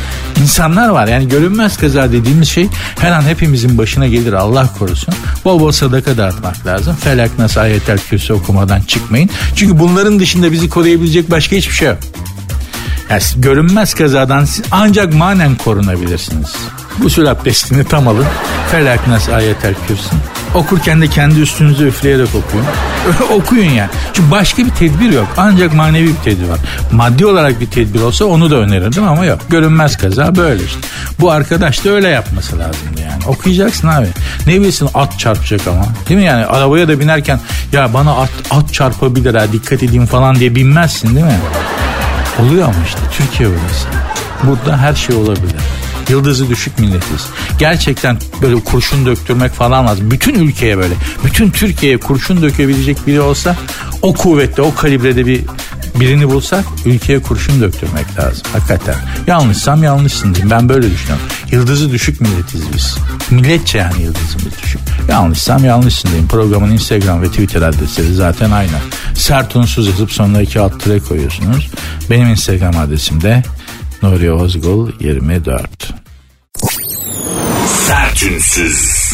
insanlar 0.41 0.89
var. 0.89 1.07
Yani 1.07 1.27
görünmez 1.27 1.77
kaza 1.77 2.11
dediğimiz 2.11 2.49
şey 2.49 2.67
her 2.99 3.11
an 3.11 3.21
hepimizin 3.21 3.77
başına 3.77 4.07
gelir 4.07 4.33
Allah 4.33 4.69
korusun. 4.79 5.13
Bol 5.45 5.59
bol 5.59 5.71
sadaka 5.71 6.17
dağıtmak 6.17 6.65
lazım. 6.65 6.95
Felak 6.95 7.39
nasıl 7.39 7.61
ayetel 7.61 7.97
kürsü 7.97 8.33
okumadan 8.33 8.81
çıkmayın. 8.81 9.29
Çünkü 9.55 9.79
bunların 9.79 10.19
dışında 10.19 10.51
bizi 10.51 10.69
koruyabilecek 10.69 11.31
başka 11.31 11.55
hiçbir 11.55 11.73
şey 11.73 11.87
yok. 11.87 11.97
Yani 13.09 13.21
görünmez 13.35 13.93
kazadan 13.93 14.45
siz 14.45 14.65
ancak 14.71 15.13
manen 15.13 15.55
korunabilirsiniz. 15.55 16.55
Gusül 17.01 17.31
abdestini 17.31 17.83
tam 17.83 18.07
alın. 18.07 18.25
Felak 18.71 19.07
nas 19.07 19.29
ayetel 19.29 19.73
kürsün. 19.87 20.19
Okurken 20.55 21.01
de 21.01 21.07
kendi 21.07 21.39
üstünüze 21.39 21.83
üfleyerek 21.83 22.27
okuyun. 22.27 22.65
Okuyun 23.41 23.71
yani. 23.71 23.89
Çünkü 24.13 24.31
başka 24.31 24.65
bir 24.65 24.69
tedbir 24.69 25.09
yok. 25.09 25.27
Ancak 25.37 25.73
manevi 25.73 26.07
bir 26.07 26.15
tedbir 26.23 26.47
var. 26.49 26.59
Maddi 26.91 27.25
olarak 27.25 27.61
bir 27.61 27.65
tedbir 27.65 28.01
olsa 28.01 28.25
onu 28.25 28.51
da 28.51 28.55
önerirdim 28.55 29.07
ama 29.07 29.25
yok. 29.25 29.39
Görünmez 29.49 29.97
kaza 29.97 30.35
böyle 30.35 30.63
işte. 30.63 30.79
Bu 31.19 31.31
arkadaş 31.31 31.85
da 31.85 31.89
öyle 31.89 32.07
yapması 32.07 32.59
lazımdı 32.59 33.01
yani. 33.01 33.25
Okuyacaksın 33.27 33.87
abi. 33.87 34.07
Ne 34.47 34.61
bilsin 34.61 34.89
at 34.93 35.19
çarpacak 35.19 35.67
ama. 35.67 35.85
Değil 36.09 36.19
mi 36.19 36.25
yani? 36.25 36.45
Arabaya 36.45 36.87
da 36.87 36.99
binerken 36.99 37.39
ya 37.71 37.93
bana 37.93 38.15
at, 38.15 38.29
at 38.51 38.73
çarpabilir 38.73 39.35
ha 39.35 39.51
dikkat 39.51 39.83
edeyim 39.83 40.05
falan 40.05 40.35
diye 40.35 40.55
binmezsin 40.55 41.15
değil 41.15 41.25
mi? 41.25 41.39
Oluyor 42.39 42.63
ama 42.63 42.85
işte 42.87 42.99
Türkiye 43.17 43.49
burası. 43.49 43.87
Burada 44.43 44.77
her 44.77 44.95
şey 44.95 45.15
olabilir. 45.15 45.55
Yıldızı 46.09 46.49
düşük 46.49 46.79
milletiz. 46.79 47.25
Gerçekten 47.59 48.17
böyle 48.41 48.55
kurşun 48.55 49.05
döktürmek 49.05 49.51
falan 49.51 49.87
lazım. 49.87 50.11
Bütün 50.11 50.33
ülkeye 50.33 50.77
böyle. 50.77 50.93
Bütün 51.25 51.51
Türkiye'ye 51.51 51.97
kurşun 51.97 52.41
dökebilecek 52.41 53.07
biri 53.07 53.21
olsa 53.21 53.55
o 54.01 54.13
kuvvette 54.13 54.61
o 54.61 54.75
kalibrede 54.75 55.25
bir 55.25 55.41
birini 55.99 56.29
bulsak 56.29 56.65
ülkeye 56.85 57.19
kurşun 57.21 57.61
döktürmek 57.61 58.19
lazım. 58.19 58.41
Hakikaten. 58.53 58.95
Yanlışsam 59.27 59.83
yanlışsın 59.83 60.35
diyeyim. 60.35 60.49
Ben 60.49 60.69
böyle 60.69 60.91
düşünüyorum. 60.91 61.25
Yıldızı 61.51 61.91
düşük 61.91 62.21
milletiz 62.21 62.61
biz. 62.73 62.97
Milletçe 63.29 63.77
yani 63.77 64.01
yıldızımız 64.01 64.59
düşük. 64.63 64.81
Yanlışsam 65.09 65.65
yanlışsın 65.65 66.07
diyeyim. 66.07 66.27
Programın 66.27 66.71
Instagram 66.71 67.21
ve 67.21 67.27
Twitter 67.27 67.61
adresleri 67.61 68.13
zaten 68.13 68.51
aynı. 68.51 68.71
Sert 69.15 69.55
unsuz 69.55 69.87
yazıp 69.87 70.11
sonuna 70.11 70.41
iki 70.41 70.59
alt 70.59 70.83
koyuyorsunuz. 71.07 71.69
Benim 72.09 72.27
Instagram 72.27 72.77
adresim 72.77 73.21
de 73.21 73.43
Nuri 74.03 74.31
Ozgul 74.31 74.91
24. 74.99 75.98
Sertünsüz. 77.69 79.11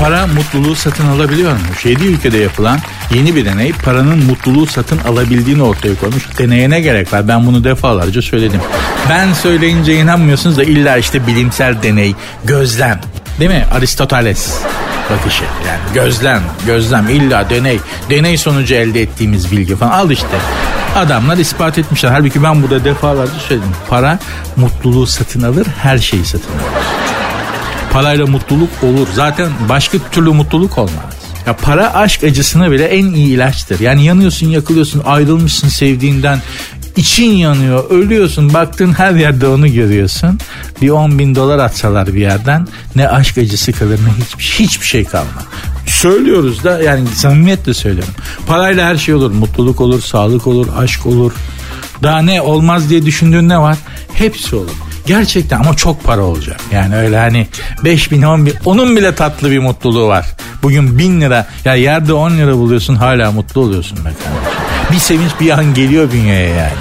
Para 0.00 0.26
mutluluğu 0.26 0.76
satın 0.76 1.06
alabiliyor 1.06 1.52
mu? 1.52 1.58
Yedi 1.84 2.04
ülkede 2.06 2.38
yapılan 2.38 2.78
yeni 3.14 3.34
bir 3.36 3.44
deney 3.44 3.72
paranın 3.72 4.24
mutluluğu 4.26 4.66
satın 4.66 4.98
alabildiğini 4.98 5.62
ortaya 5.62 5.94
koymuş. 5.94 6.38
Deneye 6.38 6.70
ne 6.70 6.80
gerek 6.80 7.12
var? 7.12 7.28
Ben 7.28 7.46
bunu 7.46 7.64
defalarca 7.64 8.22
söyledim. 8.22 8.60
Ben 9.10 9.32
söyleyince 9.32 9.94
inanmıyorsunuz 9.94 10.56
da 10.58 10.64
illa 10.64 10.96
işte 10.96 11.26
bilimsel 11.26 11.82
deney, 11.82 12.14
gözlem. 12.44 13.00
Değil 13.40 13.50
mi? 13.50 13.64
Aristoteles 13.72 14.54
bakışı. 15.10 15.44
Yani 15.44 15.80
gözlem, 15.94 16.42
gözlem 16.66 17.08
illa 17.08 17.50
deney. 17.50 17.80
Deney 18.10 18.38
sonucu 18.38 18.74
elde 18.74 19.02
ettiğimiz 19.02 19.52
bilgi 19.52 19.76
falan. 19.76 19.90
Al 19.90 20.10
işte. 20.10 20.26
Adamlar 20.96 21.36
ispat 21.36 21.78
etmişler. 21.78 22.10
Halbuki 22.10 22.42
ben 22.42 22.62
burada 22.62 22.84
defalarca 22.84 23.32
söyledim. 23.48 23.70
Para 23.88 24.18
mutluluğu 24.56 25.06
satın 25.06 25.42
alır, 25.42 25.66
her 25.82 25.98
şeyi 25.98 26.24
satın 26.24 26.52
alır. 26.52 26.84
Parayla 27.92 28.26
mutluluk 28.26 28.70
olur. 28.82 29.08
Zaten 29.14 29.48
başka 29.68 29.98
türlü 30.12 30.30
mutluluk 30.30 30.78
olmaz. 30.78 31.20
Ya 31.46 31.56
para 31.56 31.94
aşk 31.94 32.24
acısına 32.24 32.70
bile 32.70 32.84
en 32.84 33.06
iyi 33.06 33.34
ilaçtır. 33.34 33.80
Yani 33.80 34.04
yanıyorsun, 34.04 34.48
yakılıyorsun, 34.48 35.02
ayrılmışsın 35.04 35.68
sevdiğinden, 35.68 36.38
için 36.96 37.30
yanıyor 37.30 37.90
ölüyorsun 37.90 38.54
baktığın 38.54 38.92
her 38.92 39.14
yerde 39.14 39.46
onu 39.46 39.72
görüyorsun 39.72 40.38
bir 40.82 40.90
10 40.90 41.18
bin 41.18 41.34
dolar 41.34 41.58
atsalar 41.58 42.14
bir 42.14 42.20
yerden 42.20 42.68
ne 42.96 43.08
aşk 43.08 43.38
acısı 43.38 43.72
kalır 43.72 44.00
ne 44.06 44.24
hiçbir, 44.24 44.64
hiçbir 44.64 44.86
şey 44.86 45.04
kalmaz 45.04 45.44
söylüyoruz 46.00 46.64
da 46.64 46.82
yani 46.82 47.06
samimiyetle 47.08 47.74
söylüyorum 47.74 48.14
parayla 48.46 48.88
her 48.88 48.96
şey 48.96 49.14
olur 49.14 49.30
mutluluk 49.30 49.80
olur 49.80 50.00
sağlık 50.00 50.46
olur 50.46 50.66
aşk 50.78 51.06
olur 51.06 51.32
daha 52.02 52.22
ne 52.22 52.40
olmaz 52.40 52.90
diye 52.90 53.06
düşündüğün 53.06 53.48
ne 53.48 53.58
var 53.58 53.76
hepsi 54.12 54.56
olur 54.56 54.70
Gerçekten 55.06 55.60
ama 55.60 55.76
çok 55.76 56.04
para 56.04 56.22
olacak. 56.22 56.60
Yani 56.72 56.96
öyle 56.96 57.18
hani 57.18 57.46
5 57.84 58.12
bin 58.12 58.22
10 58.22 58.46
bin 58.46 58.54
onun 58.64 58.96
bile 58.96 59.14
tatlı 59.14 59.50
bir 59.50 59.58
mutluluğu 59.58 60.08
var. 60.08 60.26
Bugün 60.62 60.98
bin 60.98 61.20
lira 61.20 61.46
ya 61.64 61.74
yerde 61.74 62.12
10 62.12 62.30
lira 62.30 62.54
buluyorsun 62.54 62.94
hala 62.94 63.32
mutlu 63.32 63.60
oluyorsun 63.60 63.98
be. 64.04 64.12
Bir 64.92 64.98
sevinç 64.98 65.30
bir 65.40 65.50
an 65.50 65.74
geliyor 65.74 66.12
bünyeye 66.12 66.48
yani. 66.48 66.72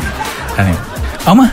Hani 0.57 0.73
ama 1.25 1.51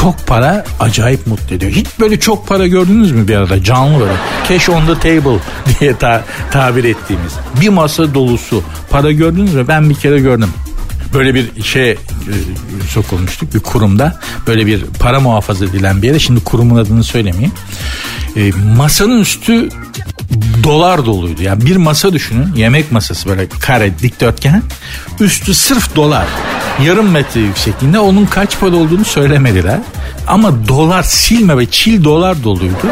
çok 0.00 0.26
para 0.26 0.64
acayip 0.80 1.26
mutlu 1.26 1.56
ediyor. 1.56 1.72
Hiç 1.72 1.86
böyle 2.00 2.20
çok 2.20 2.46
para 2.48 2.66
gördünüz 2.66 3.12
mü 3.12 3.28
bir 3.28 3.36
arada 3.36 3.64
canlı 3.64 4.00
böyle 4.00 4.12
cash 4.48 4.68
on 4.68 4.86
the 4.86 4.94
table 4.94 5.38
diye 5.80 5.96
ta- 5.96 6.24
tabir 6.50 6.84
ettiğimiz 6.84 7.32
bir 7.60 7.68
masa 7.68 8.14
dolusu 8.14 8.62
para 8.90 9.12
gördünüz 9.12 9.54
mü? 9.54 9.64
Ben 9.68 9.90
bir 9.90 9.94
kere 9.94 10.18
gördüm 10.20 10.50
böyle 11.14 11.34
bir 11.34 11.62
şey 11.62 11.90
e, 11.90 11.96
sokulmuştuk 12.88 13.54
bir 13.54 13.60
kurumda. 13.60 14.20
Böyle 14.46 14.66
bir 14.66 14.84
para 14.84 15.20
muhafaza 15.20 15.64
edilen 15.64 16.02
bir 16.02 16.06
yere. 16.06 16.18
Şimdi 16.18 16.44
kurumun 16.44 16.76
adını 16.76 17.04
söylemeyeyim. 17.04 17.52
E, 18.36 18.52
masanın 18.76 19.20
üstü 19.20 19.68
dolar 20.64 21.06
doluydu. 21.06 21.42
Yani 21.42 21.66
bir 21.66 21.76
masa 21.76 22.12
düşünün. 22.12 22.54
Yemek 22.56 22.92
masası 22.92 23.28
böyle 23.28 23.48
kare 23.48 23.98
dikdörtgen. 23.98 24.62
Üstü 25.20 25.54
sırf 25.54 25.96
dolar. 25.96 26.26
Yarım 26.84 27.10
metre 27.10 27.40
yüksekliğinde. 27.40 27.98
Onun 27.98 28.26
kaç 28.26 28.60
para 28.60 28.76
olduğunu 28.76 29.04
söylemediler. 29.04 29.78
Ama 30.26 30.68
dolar 30.68 31.02
silme 31.02 31.58
ve 31.58 31.66
çil 31.66 32.04
dolar 32.04 32.42
doluydu. 32.44 32.86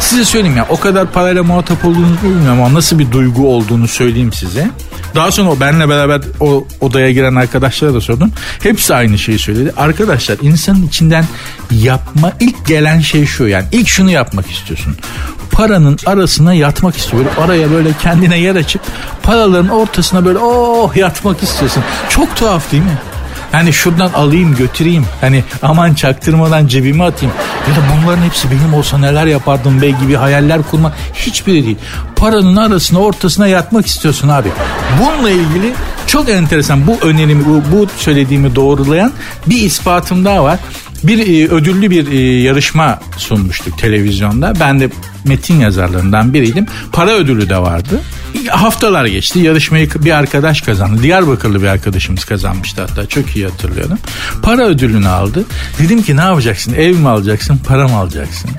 Size 0.00 0.24
söyleyeyim 0.24 0.56
ya 0.56 0.66
o 0.68 0.80
kadar 0.80 1.12
parayla 1.12 1.42
muhatap 1.42 1.84
olduğunuzu 1.84 2.22
bilmiyorum 2.22 2.62
ama 2.62 2.74
nasıl 2.74 2.98
bir 2.98 3.12
duygu 3.12 3.54
olduğunu 3.54 3.88
söyleyeyim 3.88 4.32
size. 4.32 4.70
Daha 5.14 5.30
sonra 5.32 5.50
o 5.50 5.60
benle 5.60 5.88
beraber 5.88 6.20
o 6.40 6.66
odaya 6.80 7.10
giren 7.10 7.34
arkadaşlara 7.34 7.94
da 7.94 8.00
sordum. 8.00 8.32
Hepsi 8.62 8.94
aynı 8.94 9.18
şeyi 9.18 9.38
söyledi. 9.38 9.72
Arkadaşlar 9.76 10.36
insanın 10.42 10.86
içinden 10.86 11.24
yapma 11.70 12.32
ilk 12.40 12.66
gelen 12.66 13.00
şey 13.00 13.26
şu 13.26 13.46
yani 13.46 13.64
ilk 13.72 13.88
şunu 13.88 14.10
yapmak 14.10 14.50
istiyorsun. 14.50 14.96
Paranın 15.50 15.98
arasına 16.06 16.54
yatmak 16.54 16.96
istiyor. 16.96 17.24
Böyle 17.24 17.36
araya 17.40 17.70
böyle 17.70 17.88
kendine 18.02 18.38
yer 18.38 18.56
açıp 18.56 18.82
paraların 19.22 19.68
ortasına 19.68 20.24
böyle 20.24 20.38
oh 20.38 20.96
yatmak 20.96 21.42
istiyorsun. 21.42 21.82
Çok 22.08 22.36
tuhaf 22.36 22.72
değil 22.72 22.82
mi? 22.82 22.98
Hani 23.52 23.72
şuradan 23.72 24.12
alayım 24.12 24.56
götüreyim. 24.56 25.04
Hani 25.20 25.44
aman 25.62 25.94
çaktırmadan 25.94 26.66
cebime 26.66 27.04
atayım. 27.04 27.34
Ya 27.68 27.76
da 27.76 27.80
bunların 28.02 28.22
hepsi 28.22 28.50
benim 28.50 28.74
olsa 28.74 28.98
neler 28.98 29.26
yapardım 29.26 29.82
bey 29.82 29.92
gibi 29.92 30.14
hayaller 30.14 30.62
kurma 30.62 30.92
hiçbiri 31.14 31.64
değil. 31.66 31.78
Paranın 32.20 32.56
arasına 32.56 32.98
ortasına 32.98 33.46
yatmak 33.46 33.86
istiyorsun 33.86 34.28
abi. 34.28 34.48
Bununla 35.00 35.30
ilgili 35.30 35.72
çok 36.06 36.28
enteresan 36.28 36.86
bu 36.86 36.98
önerimi 37.02 37.44
bu, 37.46 37.62
bu 37.72 37.86
söylediğimi 37.96 38.54
doğrulayan 38.54 39.12
bir 39.46 39.62
ispatım 39.62 40.24
daha 40.24 40.44
var. 40.44 40.58
Bir 41.02 41.18
e, 41.18 41.48
ödüllü 41.48 41.90
bir 41.90 42.12
e, 42.12 42.42
yarışma 42.42 42.98
sunmuştuk 43.16 43.78
televizyonda. 43.78 44.52
Ben 44.60 44.80
de 44.80 44.90
metin 45.24 45.60
yazarlarından 45.60 46.34
biriydim. 46.34 46.66
Para 46.92 47.10
ödülü 47.10 47.48
de 47.48 47.58
vardı. 47.58 48.00
Haftalar 48.48 49.06
geçti. 49.06 49.38
Yarışmayı 49.38 49.90
bir 49.94 50.10
arkadaş 50.10 50.60
kazandı. 50.60 51.02
Diyarbakırlı 51.02 51.62
bir 51.62 51.66
arkadaşımız 51.66 52.24
kazanmıştı 52.24 52.80
hatta. 52.80 53.06
Çok 53.06 53.36
iyi 53.36 53.46
hatırlıyorum. 53.46 53.98
Para 54.42 54.62
ödülünü 54.62 55.08
aldı. 55.08 55.44
Dedim 55.78 56.02
ki 56.02 56.16
ne 56.16 56.20
yapacaksın? 56.20 56.74
Ev 56.74 56.96
mi 56.96 57.08
alacaksın? 57.08 57.60
Para 57.66 57.88
mı 57.88 57.96
alacaksın? 57.96 58.50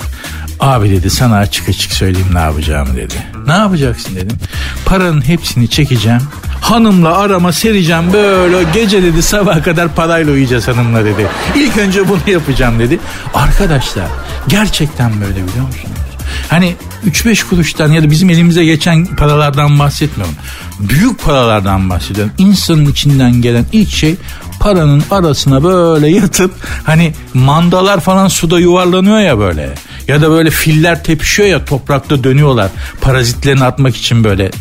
Abi 0.62 0.90
dedi 0.90 1.10
sana 1.10 1.38
açık 1.38 1.70
açık 1.70 1.92
söyleyeyim 1.92 2.28
ne 2.34 2.40
yapacağımı 2.40 2.96
dedi. 2.96 3.14
Ne 3.48 3.54
yapacaksın 3.54 4.16
dedim. 4.16 4.38
Paranın 4.86 5.22
hepsini 5.28 5.68
çekeceğim. 5.68 6.22
Hanımla 6.62 7.18
arama 7.18 7.52
sereceğim 7.52 8.14
böyle 8.14 8.64
gece 8.74 9.04
dedi 9.04 9.22
sabah 9.22 9.64
kadar 9.64 9.96
parayla 9.96 10.34
uyuyacağız 10.34 10.68
hanımla 10.68 11.06
dedi. 11.06 11.28
İlk 11.56 11.78
önce 11.78 12.10
bunu 12.10 12.20
yapacağım 12.28 12.80
dedi. 12.80 13.00
Arkadaşlar 13.34 14.06
gerçekten 14.48 15.22
böyle 15.22 15.48
biliyor 15.48 15.66
musunuz? 15.66 16.02
Hani 16.50 16.76
3-5 17.06 17.50
kuruştan 17.50 17.92
ya 17.92 18.04
da 18.04 18.12
bizim 18.12 18.30
elimize 18.30 18.66
geçen 18.66 19.06
paralardan 19.06 19.80
bahsetmiyorum. 19.80 20.36
Büyük 20.80 21.24
paralardan 21.24 21.90
bahsediyorum. 21.90 22.34
İnsanın 22.38 22.86
içinden 22.86 23.42
gelen 23.42 23.66
ilk 23.72 23.90
şey 23.90 24.16
paranın 24.62 25.04
arasına 25.12 25.64
böyle 25.64 26.08
yatıp 26.08 26.52
hani 26.84 27.14
mandalar 27.34 28.00
falan 28.00 28.28
suda 28.28 28.60
yuvarlanıyor 28.60 29.20
ya 29.20 29.40
böyle. 29.40 29.70
Ya 30.08 30.22
da 30.22 30.30
böyle 30.30 30.50
filler 30.50 31.04
tepişiyor 31.04 31.50
ya 31.50 31.66
toprakta 31.66 32.24
dönüyorlar. 32.24 32.70
Parazitlerini 33.02 33.64
atmak 33.64 33.96
için 33.96 34.24
böyle 34.24 34.52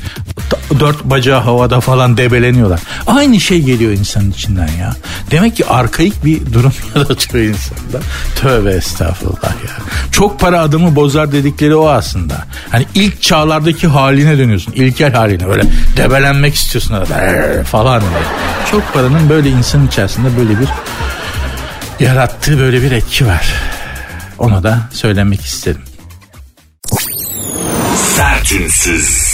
dört 0.80 1.04
bacağı 1.04 1.40
havada 1.40 1.80
falan 1.80 2.16
debeleniyorlar. 2.16 2.80
Aynı 3.06 3.40
şey 3.40 3.62
geliyor 3.62 3.92
insanın 3.92 4.30
içinden 4.30 4.68
ya. 4.80 4.96
Demek 5.30 5.56
ki 5.56 5.66
arkaik 5.66 6.24
bir 6.24 6.52
durum 6.52 6.72
yaratıyor 6.94 7.44
insanda. 7.44 8.04
Tövbe 8.36 8.70
estağfurullah 8.70 9.42
ya. 9.42 9.84
Çok 10.12 10.40
para 10.40 10.60
adamı 10.60 10.96
bozar 10.96 11.32
dedikleri 11.32 11.74
o 11.74 11.88
aslında. 11.88 12.34
Hani 12.70 12.86
ilk 12.94 13.22
çağlardaki 13.22 13.86
haline 13.86 14.38
dönüyorsun. 14.38 14.72
İlkel 14.72 15.12
haline 15.12 15.48
böyle 15.48 15.62
debelenmek 15.96 16.54
istiyorsun 16.54 17.04
falan. 17.64 18.02
Çok 18.70 18.94
paranın 18.94 19.28
böyle 19.28 19.48
insan 19.48 19.86
içerisinde 19.90 20.36
böyle 20.36 20.60
bir 20.60 20.68
yarattığı 22.00 22.58
böyle 22.58 22.82
bir 22.82 22.92
etki 22.92 23.26
var. 23.26 23.52
Onu 24.38 24.62
da 24.62 24.78
söylemek 24.92 25.40
istedim. 25.40 25.82
Sertünsüz. 28.16 29.30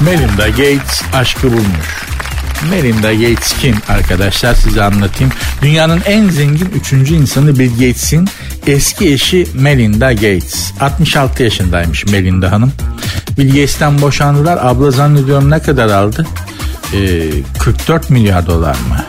Melinda 0.00 0.48
Gates 0.48 1.02
aşkı 1.14 1.52
bulmuş. 1.52 2.00
Melinda 2.70 3.14
Gates 3.14 3.54
kim 3.60 3.76
arkadaşlar 3.88 4.54
size 4.54 4.82
anlatayım. 4.82 5.32
Dünyanın 5.62 6.00
en 6.06 6.28
zengin 6.28 6.70
üçüncü 6.74 7.14
insanı 7.14 7.58
Bill 7.58 7.70
Gates'in 7.70 8.28
eski 8.66 9.12
eşi 9.12 9.46
Melinda 9.54 10.12
Gates. 10.12 10.72
66 10.80 11.42
yaşındaymış 11.42 12.06
Melinda 12.06 12.52
Hanım. 12.52 12.72
Bill 13.38 13.48
Gates'ten 13.48 14.00
boşandılar. 14.02 14.58
Abla 14.62 14.90
zannediyorum 14.90 15.50
ne 15.50 15.62
kadar 15.62 15.88
aldı? 15.88 16.26
Ee, 16.94 17.30
44 17.58 18.10
milyar 18.10 18.46
dolar 18.46 18.74
mı? 18.74 19.04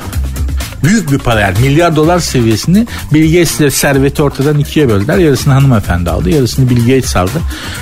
Büyük 0.83 1.11
bir 1.11 1.17
para 1.17 1.39
yani 1.39 1.59
milyar 1.59 1.95
dolar 1.95 2.19
seviyesini 2.19 2.87
Bill 3.13 3.33
Gates'le 3.33 3.73
serveti 3.73 4.23
ortadan 4.23 4.59
ikiye 4.59 4.89
böldüler. 4.89 5.17
Yarısını 5.17 5.53
hanımefendi 5.53 6.09
aldı 6.09 6.29
yarısını 6.29 6.69
Bill 6.69 6.79
Gates 6.79 7.15
aldı. 7.15 7.41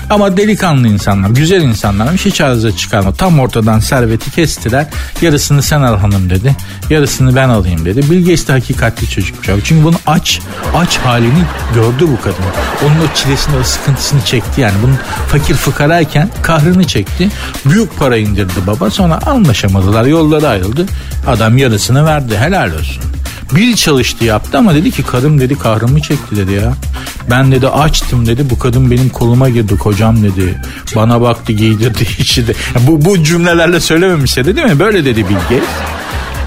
Ama 0.10 0.38
delikanlı 0.38 0.88
insanlar 0.88 1.30
güzel 1.30 1.62
insanlarmış 1.62 2.26
hiç 2.26 2.42
arıza 2.42 2.76
çıkarma. 2.76 3.14
Tam 3.14 3.40
ortadan 3.40 3.80
serveti 3.80 4.32
kestiler. 4.32 4.88
Yarısını 5.22 5.62
sen 5.62 5.82
al 5.82 5.98
hanım 5.98 6.30
dedi. 6.30 6.56
Yarısını 6.90 7.36
ben 7.36 7.50
alayım 7.50 7.86
dedi. 7.86 8.12
Bill 8.12 8.20
Gates 8.20 8.48
de 8.48 8.52
hakikatli 8.52 9.10
çocukmuş 9.10 9.50
abi. 9.50 9.62
Çünkü 9.64 9.84
bunun 9.84 9.98
aç 10.08 10.42
aç 10.76 10.98
halini 10.98 11.44
gördü 11.76 12.08
bu 12.12 12.22
kadın. 12.22 12.46
Onun 12.86 12.96
o 12.96 13.16
çilesini 13.16 13.56
o 13.56 13.64
sıkıntısını 13.64 14.26
çekti 14.26 14.62
yani. 14.62 14.76
Bunun 14.84 14.98
fakir 15.28 15.54
fıkarayken 15.54 16.30
kahrını 16.42 16.88
çekti. 16.88 17.30
Büyük 17.66 18.00
para 18.00 18.18
indirdi 18.18 18.68
baba. 18.68 18.90
Sonra 18.90 19.20
anlaşamadılar. 19.26 20.06
Yolları 20.06 20.48
ayrıldı. 20.48 20.86
Adam 21.28 21.58
yarısını 21.58 22.06
verdi. 22.06 22.38
Helal 22.38 22.74
olsun 22.74 22.89
musun? 22.98 23.12
Bir 23.56 23.76
çalıştı 23.76 24.26
yaptı 24.26 24.58
ama 24.58 24.76
dedi 24.76 24.92
ki 24.92 25.04
karım 25.04 25.40
dedi 25.40 25.58
kahrımı 25.58 26.02
çekti 26.02 26.36
dedi 26.36 26.52
ya. 26.52 26.74
Ben 27.30 27.52
dedi 27.52 27.68
açtım 27.68 28.26
dedi 28.26 28.50
bu 28.50 28.60
kadın 28.60 28.92
benim 28.92 29.10
koluma 29.10 29.50
girdi 29.50 29.78
kocam 29.78 30.24
dedi. 30.24 30.62
Bana 30.96 31.22
baktı 31.22 31.52
giydirdi 31.54 32.08
işi 32.20 32.48
de. 32.48 32.54
Bu, 32.88 33.06
bu 33.06 33.24
cümlelerle 33.24 33.80
söylememişse 33.80 34.46
de 34.46 34.56
değil 34.56 34.68
mi? 34.68 34.80
Böyle 34.80 35.06
dedi 35.06 35.30
Bill 35.30 35.36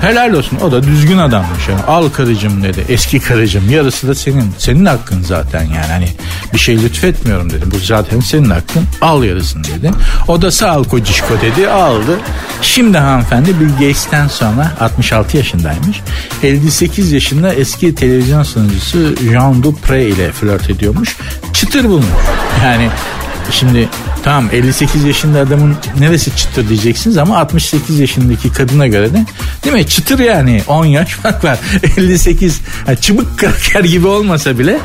Helal 0.03 0.33
olsun 0.33 0.59
o 0.63 0.73
da 0.73 0.83
düzgün 0.83 1.19
adammış. 1.19 1.69
Yani. 1.69 1.83
Al 1.83 2.09
karıcım 2.09 2.63
dedi 2.63 2.85
eski 2.89 3.21
karıcım 3.21 3.71
yarısı 3.71 4.09
da 4.09 4.15
senin. 4.15 4.53
Senin 4.59 4.85
hakkın 4.85 5.23
zaten 5.23 5.63
yani 5.63 5.87
hani 5.91 6.09
bir 6.55 6.59
şey 6.59 6.83
lütfetmiyorum 6.83 7.51
dedi. 7.51 7.65
Bu 7.71 7.79
zaten 7.79 8.21
senin 8.21 8.51
hakkın 8.51 8.85
al 9.01 9.25
yarısını 9.25 9.65
dedi. 9.65 9.91
O 10.29 10.43
da 10.43 10.51
sağ 10.51 10.79
ol 10.79 10.85
kocişko 10.85 11.35
dedi 11.43 11.69
aldı. 11.69 12.19
Şimdi 12.63 12.99
hanımefendi 12.99 13.61
Bill 13.61 13.73
Gates'ten 13.73 14.29
sonra 14.29 14.73
66 14.81 15.37
yaşındaymış. 15.37 16.01
58 16.43 17.13
yaşında 17.13 17.55
eski 17.55 17.95
televizyon 17.95 18.43
sunucusu 18.43 19.15
Jean 19.31 19.63
Dupre 19.63 20.05
ile 20.05 20.33
flört 20.33 20.71
ediyormuş. 20.71 21.17
Çıtır 21.53 21.85
bulmuş. 21.85 22.07
Yani 22.65 22.89
Şimdi 23.51 23.89
tamam 24.25 24.49
58 24.53 25.05
yaşında 25.05 25.41
adamın 25.41 25.77
neresi 25.99 26.37
çıtır 26.37 26.69
diyeceksiniz 26.69 27.19
ama 27.19 27.39
68 27.39 27.99
yaşındaki 27.99 28.53
kadına 28.53 28.87
göre 28.87 29.13
de 29.13 29.27
değil 29.65 29.77
mi? 29.77 29.87
Çıtır 29.87 30.19
yani 30.19 30.63
10 30.67 30.85
yaş 30.85 31.15
fark 31.15 31.45
var. 31.45 31.59
58 31.97 32.61
yani 32.87 32.99
çıbık 33.01 33.39
kraker 33.39 33.85
gibi 33.85 34.07
olmasa 34.07 34.59
bile 34.59 34.79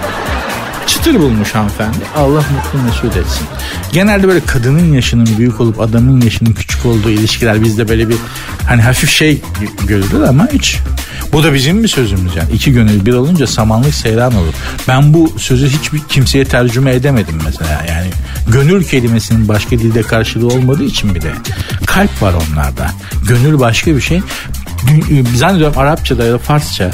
çıtır 1.07 1.21
bulmuş 1.21 1.55
hanımefendi. 1.55 1.97
Allah 2.15 2.43
mutlu 2.55 2.83
mesut 2.85 3.17
etsin. 3.17 3.47
Genelde 3.91 4.27
böyle 4.27 4.39
kadının 4.39 4.93
yaşının 4.93 5.37
büyük 5.37 5.61
olup 5.61 5.79
adamın 5.79 6.21
yaşının 6.21 6.53
küçük 6.53 6.85
olduğu 6.85 7.09
ilişkiler 7.09 7.61
bizde 7.63 7.89
böyle 7.89 8.09
bir 8.09 8.17
hani 8.67 8.81
hafif 8.81 9.09
şey 9.09 9.41
görülür 9.87 10.21
ama 10.21 10.47
hiç 10.53 10.77
Bu 11.33 11.43
da 11.43 11.53
bizim 11.53 11.77
mi 11.77 11.87
sözümüz 11.87 12.35
yani? 12.35 12.51
İki 12.53 12.71
gönül 12.71 13.05
bir 13.05 13.13
olunca 13.13 13.47
samanlık 13.47 13.93
seyran 13.93 14.35
olur. 14.35 14.53
Ben 14.87 15.13
bu 15.13 15.33
sözü 15.37 15.69
hiçbir 15.69 15.99
kimseye 15.99 16.45
tercüme 16.45 16.93
edemedim 16.93 17.39
mesela. 17.45 17.85
Yani 17.89 18.09
gönül 18.47 18.83
kelimesinin 18.83 19.47
başka 19.47 19.71
dilde 19.71 20.01
karşılığı 20.01 20.47
olmadığı 20.47 20.83
için 20.83 21.15
bir 21.15 21.21
de 21.21 21.31
kalp 21.85 22.21
var 22.21 22.33
onlarda. 22.33 22.91
Gönül 23.27 23.59
başka 23.59 23.95
bir 23.95 24.01
şey. 24.01 24.21
Zannediyorum 25.35 25.77
Arapçada 25.77 26.23
ya 26.23 26.33
da 26.33 26.37
Farsça 26.37 26.91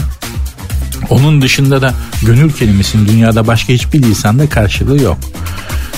onun 1.09 1.41
dışında 1.41 1.81
da 1.81 1.93
gönül 2.21 2.53
kelimesinin 2.53 3.07
dünyada 3.07 3.47
başka 3.47 3.73
hiçbir 3.73 4.01
lisanda 4.01 4.49
karşılığı 4.49 5.01
yok. 5.01 5.17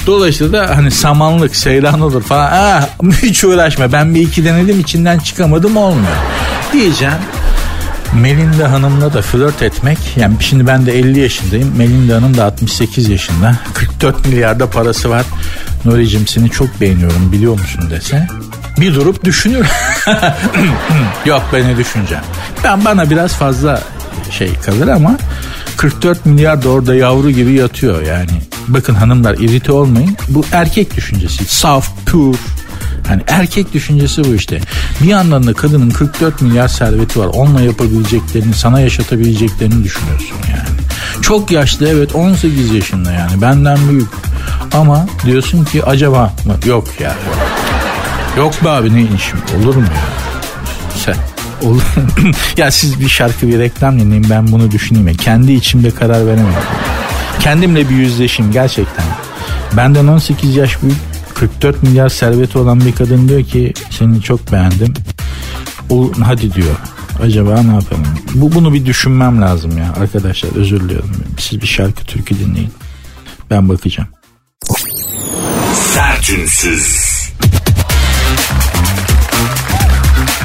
Dolayısıyla 0.08 0.54
da 0.54 0.78
hani 0.78 0.92
samanlık, 0.92 1.56
seyran 1.56 2.02
olur 2.02 2.24
falan. 2.24 2.50
Ah, 2.54 2.88
hiç 3.22 3.44
uğraşma 3.44 3.92
ben 3.92 4.16
bir 4.16 4.22
iki 4.22 4.46
denedim 4.46 4.80
içinden 4.80 5.20
çıkamadım 5.20 5.78
olmuyor. 5.78 6.16
Diyeceğim 6.74 7.14
Melinda 8.14 8.72
Hanım'la 8.72 9.14
da 9.14 9.22
flört 9.22 9.62
etmek 9.62 9.98
yani 10.16 10.36
şimdi 10.40 10.68
ben 10.68 10.86
de 10.86 11.00
50 11.00 11.20
yaşındayım 11.20 11.78
Melinda 11.78 12.16
Hanım 12.16 12.38
da 12.38 12.46
68 12.46 13.10
yaşında 13.10 13.56
44 13.74 14.26
milyarda 14.26 14.70
parası 14.70 15.10
var 15.10 15.26
Nuri'cim 15.86 16.28
seni 16.28 16.50
çok 16.50 16.82
beğeniyorum 16.82 17.32
biliyor 17.32 17.54
musun 17.54 17.84
dese 17.90 18.28
bir 18.80 18.96
durup 18.96 19.24
düşünür 19.24 19.68
yok 21.26 21.44
beni 21.54 21.78
düşüneceğim 21.78 22.24
ben 22.64 22.86
bana 22.86 23.10
biraz 23.10 23.34
fazla 23.34 23.82
şey 24.32 24.54
kalır 24.54 24.88
ama 24.88 25.18
44 25.78 26.26
milyar 26.26 26.64
da 26.64 26.70
orada 26.70 26.96
yavru 26.96 27.32
gibi 27.32 27.54
yatıyor 27.54 28.02
yani. 28.02 28.42
Bakın 28.68 28.94
hanımlar 28.94 29.34
irite 29.34 29.72
olmayın. 29.72 30.18
Bu 30.30 30.46
erkek 30.52 30.96
düşüncesi. 30.96 31.46
Saf, 31.46 31.90
pure. 32.06 32.38
Hani 33.08 33.22
erkek 33.28 33.74
düşüncesi 33.74 34.24
bu 34.24 34.36
işte. 34.36 34.62
Bir 35.02 35.08
yandan 35.08 35.48
da 35.48 35.54
kadının 35.54 35.90
44 35.90 36.42
milyar 36.42 36.68
serveti 36.68 37.20
var. 37.20 37.28
Onunla 37.34 37.62
yapabileceklerini, 37.62 38.54
sana 38.54 38.80
yaşatabileceklerini 38.80 39.84
düşünüyorsun 39.84 40.36
yani. 40.50 40.80
Çok 41.22 41.52
yaşlı 41.52 41.88
evet 41.88 42.16
18 42.16 42.72
yaşında 42.72 43.12
yani 43.12 43.42
benden 43.42 43.78
büyük. 43.90 44.10
Ama 44.74 45.08
diyorsun 45.26 45.66
ki 45.66 45.86
acaba 45.86 46.34
mı? 46.46 46.56
Yok 46.66 46.88
ya. 47.00 47.16
Yok 48.38 48.64
be 48.64 48.70
abi 48.70 48.94
ne 48.96 49.02
işim 49.02 49.40
olur 49.60 49.76
mu 49.76 49.82
ya? 49.82 50.04
Sen 51.06 51.16
Olur. 51.62 51.82
ya 52.58 52.72
siz 52.72 53.00
bir 53.00 53.10
şarkı 53.10 53.48
bir 53.48 53.60
reklam 53.60 54.00
dinleyin 54.00 54.26
ben 54.30 54.52
bunu 54.52 54.72
düşüneyim. 54.72 55.18
Kendi 55.18 55.52
içimde 55.52 55.92
karar 55.92 56.28
veremiyorum. 56.28 56.64
Kendimle 57.40 57.90
bir 57.90 57.96
yüzleşeyim 57.96 58.52
gerçekten. 58.52 59.06
Benden 59.78 60.08
18 60.08 60.56
yaş 60.56 60.82
büyük 60.82 60.98
44 61.34 61.84
milyar 61.84 62.10
serveti 62.10 62.58
olan 62.58 62.80
bir 62.86 62.96
kadın 62.96 63.30
diyor 63.30 63.44
ki 63.44 63.74
seni 63.90 64.22
çok 64.22 64.52
beğendim. 64.52 64.94
O, 65.90 66.12
hadi 66.24 66.54
diyor. 66.54 66.76
Acaba 67.24 67.62
ne 67.62 67.74
yapalım? 67.74 68.06
Bu 68.34 68.54
bunu 68.54 68.74
bir 68.74 68.86
düşünmem 68.86 69.42
lazım 69.42 69.78
ya 69.78 69.94
arkadaşlar 70.02 70.56
özür 70.56 70.80
diliyorum. 70.80 71.12
Siz 71.40 71.62
bir 71.62 71.68
şarkı 71.68 72.06
türkü 72.06 72.40
dinleyin. 72.40 72.72
Ben 73.50 73.70
bakacağım. 73.70 74.10
Sertünsüz. 75.94 77.15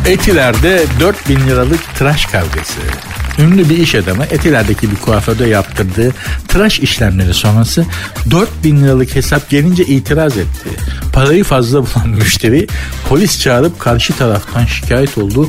Etiler'de 0.07 0.85
4000 1.00 1.37
liralık 1.40 1.95
tıraş 1.95 2.26
kavgası. 2.26 2.80
Ünlü 3.38 3.69
bir 3.69 3.78
iş 3.78 3.95
adamı 3.95 4.25
Etiler'deki 4.25 4.90
bir 4.90 4.97
kuaförde 4.97 5.47
yaptırdığı 5.47 6.12
tıraş 6.49 6.80
işlemleri 6.80 7.35
sonrası 7.35 7.87
4000 8.30 8.83
liralık 8.83 9.16
hesap 9.16 9.50
gelince 9.50 9.85
itiraz 9.85 10.37
etti. 10.37 10.69
Parayı 11.12 11.45
fazla 11.45 11.78
bulan 11.95 12.09
müşteri 12.09 12.66
polis 13.09 13.40
çağırıp 13.40 13.80
karşı 13.80 14.12
taraftan 14.16 14.64
şikayet 14.64 15.19
oldu. 15.19 15.49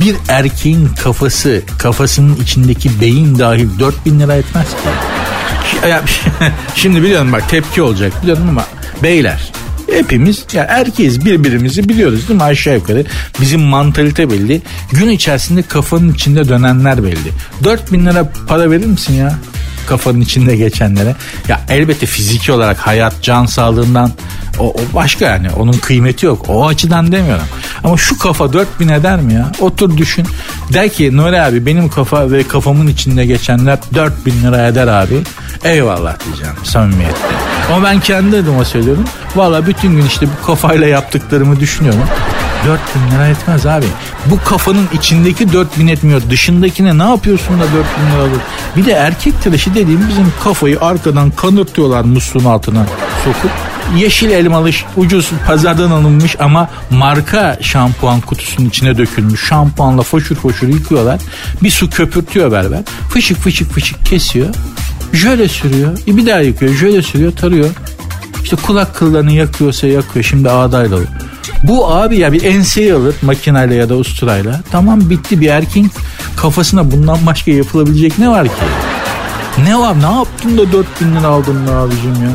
Bir 0.00 0.16
erkeğin 0.28 0.88
kafası, 1.02 1.62
kafasının 1.78 2.36
içindeki 2.36 3.00
beyin 3.00 3.38
dahil 3.38 3.78
4000 3.78 4.20
lira 4.20 4.34
etmez 4.34 4.66
ki. 4.66 4.88
Şimdi 6.74 7.02
biliyorum 7.02 7.32
bak 7.32 7.48
tepki 7.48 7.82
olacak 7.82 8.12
biliyorum 8.22 8.48
ama 8.48 8.64
beyler 9.02 9.52
Hepimiz 9.92 10.46
ya 10.52 10.62
yani 10.62 10.80
erkeğiz 10.80 11.24
birbirimizi 11.24 11.88
biliyoruz 11.88 12.28
değil 12.28 12.40
mi 12.40 12.44
aşağı 12.44 12.74
yukarı. 12.74 13.04
Bizim 13.40 13.60
mantalite 13.60 14.30
belli. 14.30 14.62
Gün 14.92 15.08
içerisinde 15.08 15.62
kafanın 15.62 16.12
içinde 16.12 16.48
dönenler 16.48 17.04
belli. 17.04 17.32
4000 17.64 18.06
lira 18.06 18.32
para 18.48 18.70
verir 18.70 18.86
misin 18.86 19.14
ya? 19.14 19.38
Kafanın 19.90 20.20
içinde 20.20 20.56
geçenlere. 20.56 21.14
Ya 21.48 21.60
elbette 21.68 22.06
fiziki 22.06 22.52
olarak 22.52 22.78
hayat, 22.78 23.22
can 23.22 23.46
sağlığından 23.46 24.12
o, 24.58 24.68
o 24.68 24.80
başka 24.94 25.24
yani. 25.24 25.50
Onun 25.50 25.72
kıymeti 25.72 26.26
yok. 26.26 26.44
O 26.48 26.66
açıdan 26.66 27.12
demiyorum. 27.12 27.44
Ama 27.84 27.96
şu 27.96 28.18
kafa 28.18 28.52
4000 28.52 28.88
eder 28.88 29.20
mi 29.20 29.34
ya? 29.34 29.52
Otur 29.60 29.96
düşün. 29.96 30.26
Der 30.72 30.88
ki 30.88 31.16
Nuri 31.16 31.40
abi 31.40 31.66
benim 31.66 31.88
kafa 31.88 32.30
ve 32.30 32.42
kafamın 32.42 32.86
içinde 32.86 33.26
geçenler 33.26 33.78
4000 33.94 34.42
lira 34.42 34.66
eder 34.66 34.86
abi. 34.86 35.20
Eyvallah 35.64 36.16
diyeceğim 36.24 36.54
samimiyetle. 36.64 37.14
Ama 37.72 37.84
ben 37.84 38.00
kendi 38.00 38.36
adıma 38.36 38.64
söylüyorum. 38.64 39.04
Valla 39.36 39.66
bütün 39.66 39.96
gün 39.96 40.06
işte 40.06 40.26
bu 40.26 40.46
kafayla 40.46 40.86
yaptıklarımı 40.86 41.60
düşünüyorum. 41.60 42.04
4 42.66 42.80
bin 42.94 43.14
lira 43.14 43.26
etmez 43.28 43.66
abi. 43.66 43.86
Bu 44.26 44.38
kafanın 44.44 44.88
içindeki 44.92 45.52
4 45.52 45.78
bin 45.78 45.88
etmiyor. 45.88 46.22
Dışındakine 46.30 46.98
ne 46.98 47.02
yapıyorsun 47.10 47.60
da 47.60 47.62
4 47.62 47.72
bin 47.72 48.12
lira 48.12 48.22
alır? 48.22 48.40
Bir 48.76 48.86
de 48.86 48.92
erkek 48.92 49.42
tıraşı 49.42 49.74
dediğim 49.74 50.08
bizim 50.08 50.32
kafayı 50.44 50.80
arkadan 50.80 51.30
kanırtıyorlar 51.30 52.02
musluğun 52.04 52.44
altına 52.44 52.86
sokup. 53.24 53.50
Yeşil 53.96 54.30
elmalı 54.30 54.70
ucuz 54.96 55.30
pazardan 55.46 55.90
alınmış 55.90 56.36
ama 56.40 56.70
marka 56.90 57.58
şampuan 57.60 58.20
kutusunun 58.20 58.68
içine 58.68 58.98
dökülmüş 58.98 59.48
şampuanla 59.48 60.02
foşur 60.02 60.36
foşur 60.36 60.68
yıkıyorlar. 60.68 61.20
Bir 61.62 61.70
su 61.70 61.90
köpürtüyor 61.90 62.52
berber. 62.52 62.80
Fışık 63.10 63.38
fışık 63.38 63.72
fışık 63.72 64.06
kesiyor. 64.06 64.54
Jöle 65.12 65.48
sürüyor. 65.48 65.98
E 66.08 66.16
bir 66.16 66.26
daha 66.26 66.40
yıkıyor. 66.40 66.72
Jöle 66.74 67.02
sürüyor 67.02 67.32
tarıyor. 67.32 67.70
İşte 68.42 68.56
kulak 68.56 68.94
kıllarını 68.94 69.32
yakıyorsa 69.32 69.86
yakıyor. 69.86 70.24
Şimdi 70.24 70.50
ağdayla 70.50 70.98
bu 71.62 71.92
abi 71.92 72.18
ya 72.18 72.32
bir 72.32 72.42
enseyi 72.42 72.94
alır 72.94 73.14
makineyle 73.22 73.74
ya 73.74 73.88
da 73.88 73.96
usturayla. 73.96 74.60
Tamam 74.72 75.10
bitti 75.10 75.40
bir 75.40 75.48
erkeğin 75.48 75.90
kafasına 76.36 76.90
bundan 76.90 77.26
başka 77.26 77.50
yapılabilecek 77.50 78.18
ne 78.18 78.28
var 78.28 78.44
ki? 78.44 78.52
Ne 79.64 79.78
var 79.78 79.96
ne 79.98 80.16
yaptın 80.16 80.58
da 80.58 80.72
4000 80.72 81.16
lira 81.16 81.26
aldın 81.26 81.66
ne 81.66 81.70
abicim 81.70 82.14
ya? 82.14 82.30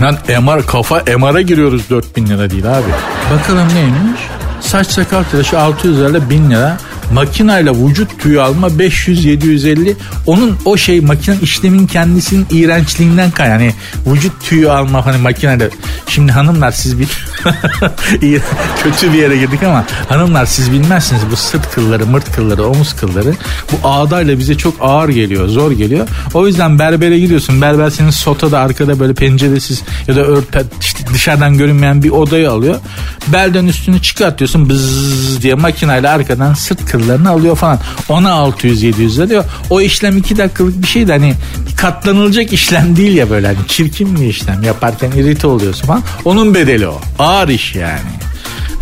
Lan 0.00 0.42
MR 0.42 0.66
kafa 0.66 1.02
MR'a 1.18 1.40
giriyoruz 1.40 1.90
4000 1.90 2.26
lira 2.26 2.50
değil 2.50 2.78
abi. 2.78 2.86
Bakalım 3.34 3.68
neymiş? 3.74 4.20
Saç 4.60 4.86
sakal 4.86 5.22
tıraşı 5.22 5.58
600 5.58 5.98
lira 5.98 6.30
1000 6.30 6.50
lira 6.50 6.78
makinayla 7.12 7.74
vücut 7.74 8.18
tüyü 8.18 8.40
alma 8.40 8.68
500-750 8.68 9.94
onun 10.26 10.58
o 10.64 10.76
şey 10.76 11.00
makine 11.00 11.36
işlemin 11.42 11.86
kendisinin 11.86 12.46
iğrençliğinden 12.50 13.30
kay 13.30 13.48
yani 13.48 13.74
vücut 14.06 14.32
tüyü 14.42 14.70
alma 14.70 15.06
hani 15.06 15.18
makinayla 15.18 15.68
şimdi 16.08 16.32
hanımlar 16.32 16.70
siz 16.70 16.98
bir 16.98 17.08
kötü 18.82 19.12
bir 19.12 19.18
yere 19.18 19.36
girdik 19.36 19.62
ama 19.62 19.84
hanımlar 20.08 20.46
siz 20.46 20.72
bilmezsiniz 20.72 21.22
bu 21.30 21.36
sırt 21.36 21.70
kılları 21.70 22.06
mırt 22.06 22.32
kılları 22.32 22.66
omuz 22.66 22.96
kılları 22.96 23.34
bu 23.72 23.88
ağdayla 23.88 24.38
bize 24.38 24.56
çok 24.56 24.74
ağır 24.80 25.08
geliyor 25.08 25.48
zor 25.48 25.72
geliyor 25.72 26.08
o 26.34 26.46
yüzden 26.46 26.78
berbere 26.78 27.18
gidiyorsun 27.18 27.60
berber 27.60 27.90
senin 27.90 28.10
sotada 28.10 28.58
arkada 28.58 29.00
böyle 29.00 29.14
penceresiz 29.14 29.82
ya 30.08 30.16
da 30.16 30.20
örpe, 30.20 30.62
işte 30.80 31.04
dışarıdan 31.14 31.58
görünmeyen 31.58 32.02
bir 32.02 32.10
odayı 32.10 32.50
alıyor 32.50 32.76
belden 33.28 33.66
üstünü 33.66 34.02
çıkartıyorsun 34.02 34.68
bızz 34.68 35.42
diye 35.42 35.54
makinayla 35.54 36.12
arkadan 36.14 36.54
sırt 36.54 36.84
kılları 36.90 37.12
paralarını 37.12 37.30
alıyor 37.30 37.56
falan. 37.56 37.78
Ona 38.08 38.28
600-700 38.28 39.16
lira 39.16 39.28
diyor. 39.28 39.44
O 39.70 39.80
işlem 39.80 40.16
2 40.16 40.36
dakikalık 40.38 40.82
bir 40.82 40.86
şey 40.86 41.08
de 41.08 41.12
hani 41.12 41.34
katlanılacak 41.76 42.52
işlem 42.52 42.96
değil 42.96 43.16
ya 43.16 43.30
böyle 43.30 43.46
hani 43.46 43.58
çirkin 43.68 44.20
bir 44.20 44.26
işlem 44.26 44.62
yaparken 44.62 45.10
irite 45.10 45.46
oluyorsun 45.46 45.86
falan. 45.86 46.02
Onun 46.24 46.54
bedeli 46.54 46.88
o. 46.88 47.00
Ağır 47.18 47.31
iş 47.48 47.74
yani. 47.74 48.10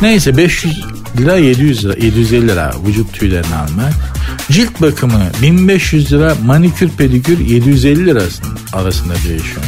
Neyse 0.02 0.36
500 0.36 0.82
lira 1.18 1.36
700 1.36 1.84
lira 1.84 1.92
750 1.92 2.48
lira 2.48 2.72
vücut 2.86 3.12
tüylerini 3.12 3.54
almak. 3.54 3.92
Cilt 4.50 4.80
bakımı 4.80 5.22
1500 5.42 6.12
lira 6.12 6.34
manikür 6.44 6.88
pedikür 6.88 7.38
750 7.38 8.06
lira 8.06 8.22
arasında 8.72 9.14
değişiyor. 9.14 9.62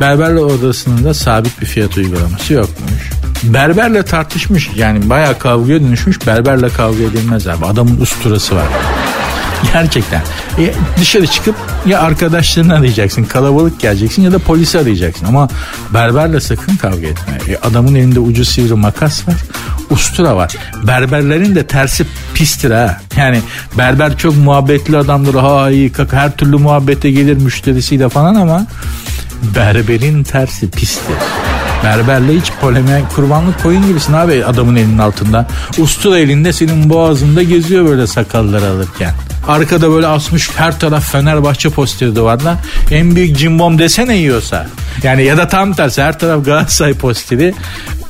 Berberle 0.00 0.40
odasının 0.40 1.04
da 1.04 1.14
sabit 1.14 1.60
bir 1.60 1.66
fiyat 1.66 1.96
uygulaması 1.96 2.52
yokmuş. 2.52 3.10
Berberle 3.42 4.02
tartışmış 4.02 4.70
yani 4.76 5.10
bayağı 5.10 5.38
kavgaya 5.38 5.80
dönüşmüş 5.80 6.26
berberle 6.26 6.68
kavga 6.68 7.02
edilmez 7.02 7.46
abi 7.46 7.64
adamın 7.64 8.00
usturası 8.00 8.56
var. 8.56 8.66
Gerçekten. 9.72 10.22
E, 10.58 10.74
dışarı 11.00 11.26
çıkıp 11.26 11.54
ya 11.86 12.00
arkadaşlarını 12.00 12.74
arayacaksın, 12.74 13.24
kalabalık 13.24 13.80
geleceksin 13.80 14.22
ya 14.22 14.32
da 14.32 14.38
polisi 14.38 14.78
arayacaksın. 14.78 15.26
Ama 15.26 15.48
berberle 15.94 16.40
sakın 16.40 16.76
kavga 16.76 17.06
etme. 17.06 17.38
E, 17.48 17.56
adamın 17.56 17.94
elinde 17.94 18.20
ucu 18.20 18.44
sivri 18.44 18.74
makas 18.74 19.28
var, 19.28 19.36
ustura 19.90 20.36
var. 20.36 20.52
Berberlerin 20.82 21.54
de 21.54 21.66
tersi 21.66 22.06
pistir 22.34 22.70
ha. 22.70 23.00
Yani 23.16 23.40
berber 23.78 24.18
çok 24.18 24.36
muhabbetli 24.36 24.96
adamdır. 24.96 25.34
Ha 25.34 25.70
iyi 25.70 25.92
kaka 25.92 26.16
her 26.16 26.36
türlü 26.36 26.56
muhabbete 26.56 27.10
gelir 27.10 27.36
müşterisiyle 27.36 28.08
falan 28.08 28.34
ama 28.34 28.66
berberin 29.56 30.22
tersi 30.22 30.70
pistir. 30.70 31.16
Berberle 31.84 32.36
hiç 32.36 32.52
polemiğe 32.60 33.02
kurbanlık 33.16 33.62
koyun 33.62 33.86
gibisin 33.86 34.12
abi 34.12 34.44
adamın 34.44 34.76
elinin 34.76 34.98
altında. 34.98 35.46
Ustura 35.78 36.18
elinde 36.18 36.52
senin 36.52 36.90
boğazında 36.90 37.42
geziyor 37.42 37.84
böyle 37.84 38.06
sakalları 38.06 38.66
alırken. 38.66 39.14
Arkada 39.48 39.90
böyle 39.90 40.06
asmış 40.06 40.50
her 40.56 40.78
taraf 40.78 41.12
Fenerbahçe 41.12 41.68
posteri 41.68 42.16
duvarda. 42.16 42.58
En 42.90 43.16
büyük 43.16 43.38
cimbom 43.38 43.78
desene 43.78 44.16
yiyorsa. 44.16 44.66
Yani 45.02 45.24
ya 45.24 45.36
da 45.36 45.48
tam 45.48 45.72
tersi 45.72 46.02
her 46.02 46.18
taraf 46.18 46.44
Galatasaray 46.44 46.94
posteri. 46.94 47.54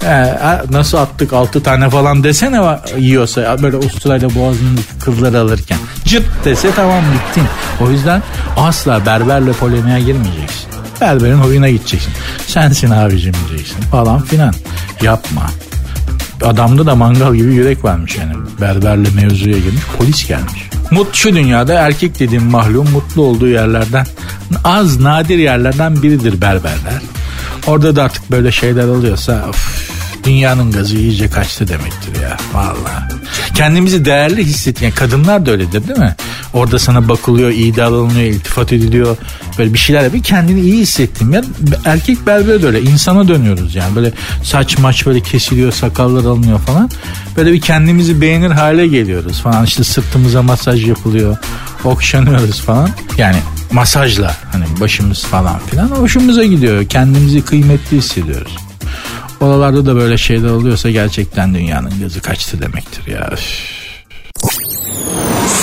Ee, 0.04 0.34
nasıl 0.70 0.98
attık 0.98 1.32
6 1.32 1.62
tane 1.62 1.90
falan 1.90 2.24
desene 2.24 2.78
yiyorsa 2.98 3.56
böyle 3.62 3.76
usturayla 3.76 4.34
boğazının 4.34 4.80
kılları 5.00 5.38
alırken. 5.38 5.78
Cırt 6.04 6.44
dese 6.44 6.70
tamam 6.76 7.04
bittin. 7.14 7.44
O 7.80 7.90
yüzden 7.90 8.22
asla 8.56 9.06
berberle 9.06 9.52
polemiğe 9.52 10.00
girmeyeceksin. 10.00 10.64
Berberin 11.00 11.38
oyuna 11.38 11.68
gideceksin. 11.70 12.12
Sensin 12.46 12.90
abicim 12.90 13.34
diyeceksin 13.48 13.80
falan 13.80 14.22
filan. 14.22 14.54
Yapma. 15.02 15.50
Adamda 16.44 16.86
da 16.86 16.94
mangal 16.94 17.34
gibi 17.34 17.54
yürek 17.54 17.84
varmış 17.84 18.16
yani. 18.16 18.32
Berberle 18.60 19.08
mevzuya 19.10 19.58
girmiş 19.58 19.82
polis 19.98 20.28
gelmiş. 20.28 20.68
Mut 20.94 21.14
şu 21.14 21.34
dünyada 21.34 21.74
erkek 21.74 22.18
dediğim 22.18 22.44
mahlum 22.44 22.90
mutlu 22.90 23.22
olduğu 23.22 23.48
yerlerden 23.48 24.06
az 24.64 25.00
nadir 25.00 25.38
yerlerden 25.38 26.02
biridir 26.02 26.40
berberler. 26.40 27.02
Orada 27.66 27.96
da 27.96 28.02
artık 28.02 28.30
böyle 28.30 28.52
şeyler 28.52 28.84
oluyorsa 28.84 29.46
of, 29.48 29.90
dünyanın 30.24 30.72
gazı 30.72 30.96
iyice 30.96 31.30
kaçtı 31.30 31.68
demektir 31.68 32.22
ya. 32.22 32.36
Vallahi. 32.52 33.14
Kendimizi 33.54 34.04
değerli 34.04 34.46
yani 34.80 34.94
kadınlar 34.94 35.46
da 35.46 35.50
öyledir 35.50 35.88
değil 35.88 35.98
mi? 35.98 36.16
Orada 36.54 36.78
sana 36.78 37.08
bakılıyor, 37.08 37.50
iyi 37.50 37.76
davranılıyor, 37.76 38.30
iltifat 38.30 38.72
ediliyor. 38.72 39.16
Böyle 39.58 39.72
bir 39.72 39.78
şeyler 39.78 40.02
yapıyor. 40.02 40.24
Kendini 40.24 40.60
iyi 40.60 40.80
hissettim. 40.80 41.32
Ya 41.32 41.42
erkek 41.84 42.26
berber 42.26 42.62
de 42.62 42.66
öyle. 42.66 42.82
insana 42.82 43.28
dönüyoruz 43.28 43.74
yani. 43.74 43.96
Böyle 43.96 44.12
saç 44.42 44.78
maç 44.78 45.06
böyle 45.06 45.20
kesiliyor, 45.20 45.72
sakallar 45.72 46.24
alınıyor 46.24 46.58
falan. 46.58 46.90
Böyle 47.36 47.52
bir 47.52 47.60
kendimizi 47.60 48.20
beğenir 48.20 48.50
hale 48.50 48.86
geliyoruz 48.86 49.40
falan. 49.40 49.64
İşte 49.64 49.84
sırtımıza 49.84 50.42
masaj 50.42 50.88
yapılıyor. 50.88 51.36
Okşanıyoruz 51.84 52.60
falan. 52.60 52.90
Yani 53.18 53.36
masajla 53.72 54.36
hani 54.52 54.64
başımız 54.80 55.24
falan 55.24 55.58
filan 55.58 55.88
hoşumuza 55.88 56.44
gidiyor. 56.44 56.84
Kendimizi 56.84 57.42
kıymetli 57.42 57.96
hissediyoruz. 57.96 58.56
Oralarda 59.40 59.86
da 59.86 59.96
böyle 59.96 60.18
şeyler 60.18 60.50
oluyorsa 60.50 60.90
gerçekten 60.90 61.54
dünyanın 61.54 61.98
gözü 62.00 62.20
kaçtı 62.20 62.60
demektir 62.60 63.12
ya. 63.12 63.30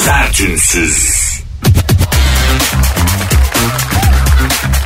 Sertünsüz. 0.05 1.09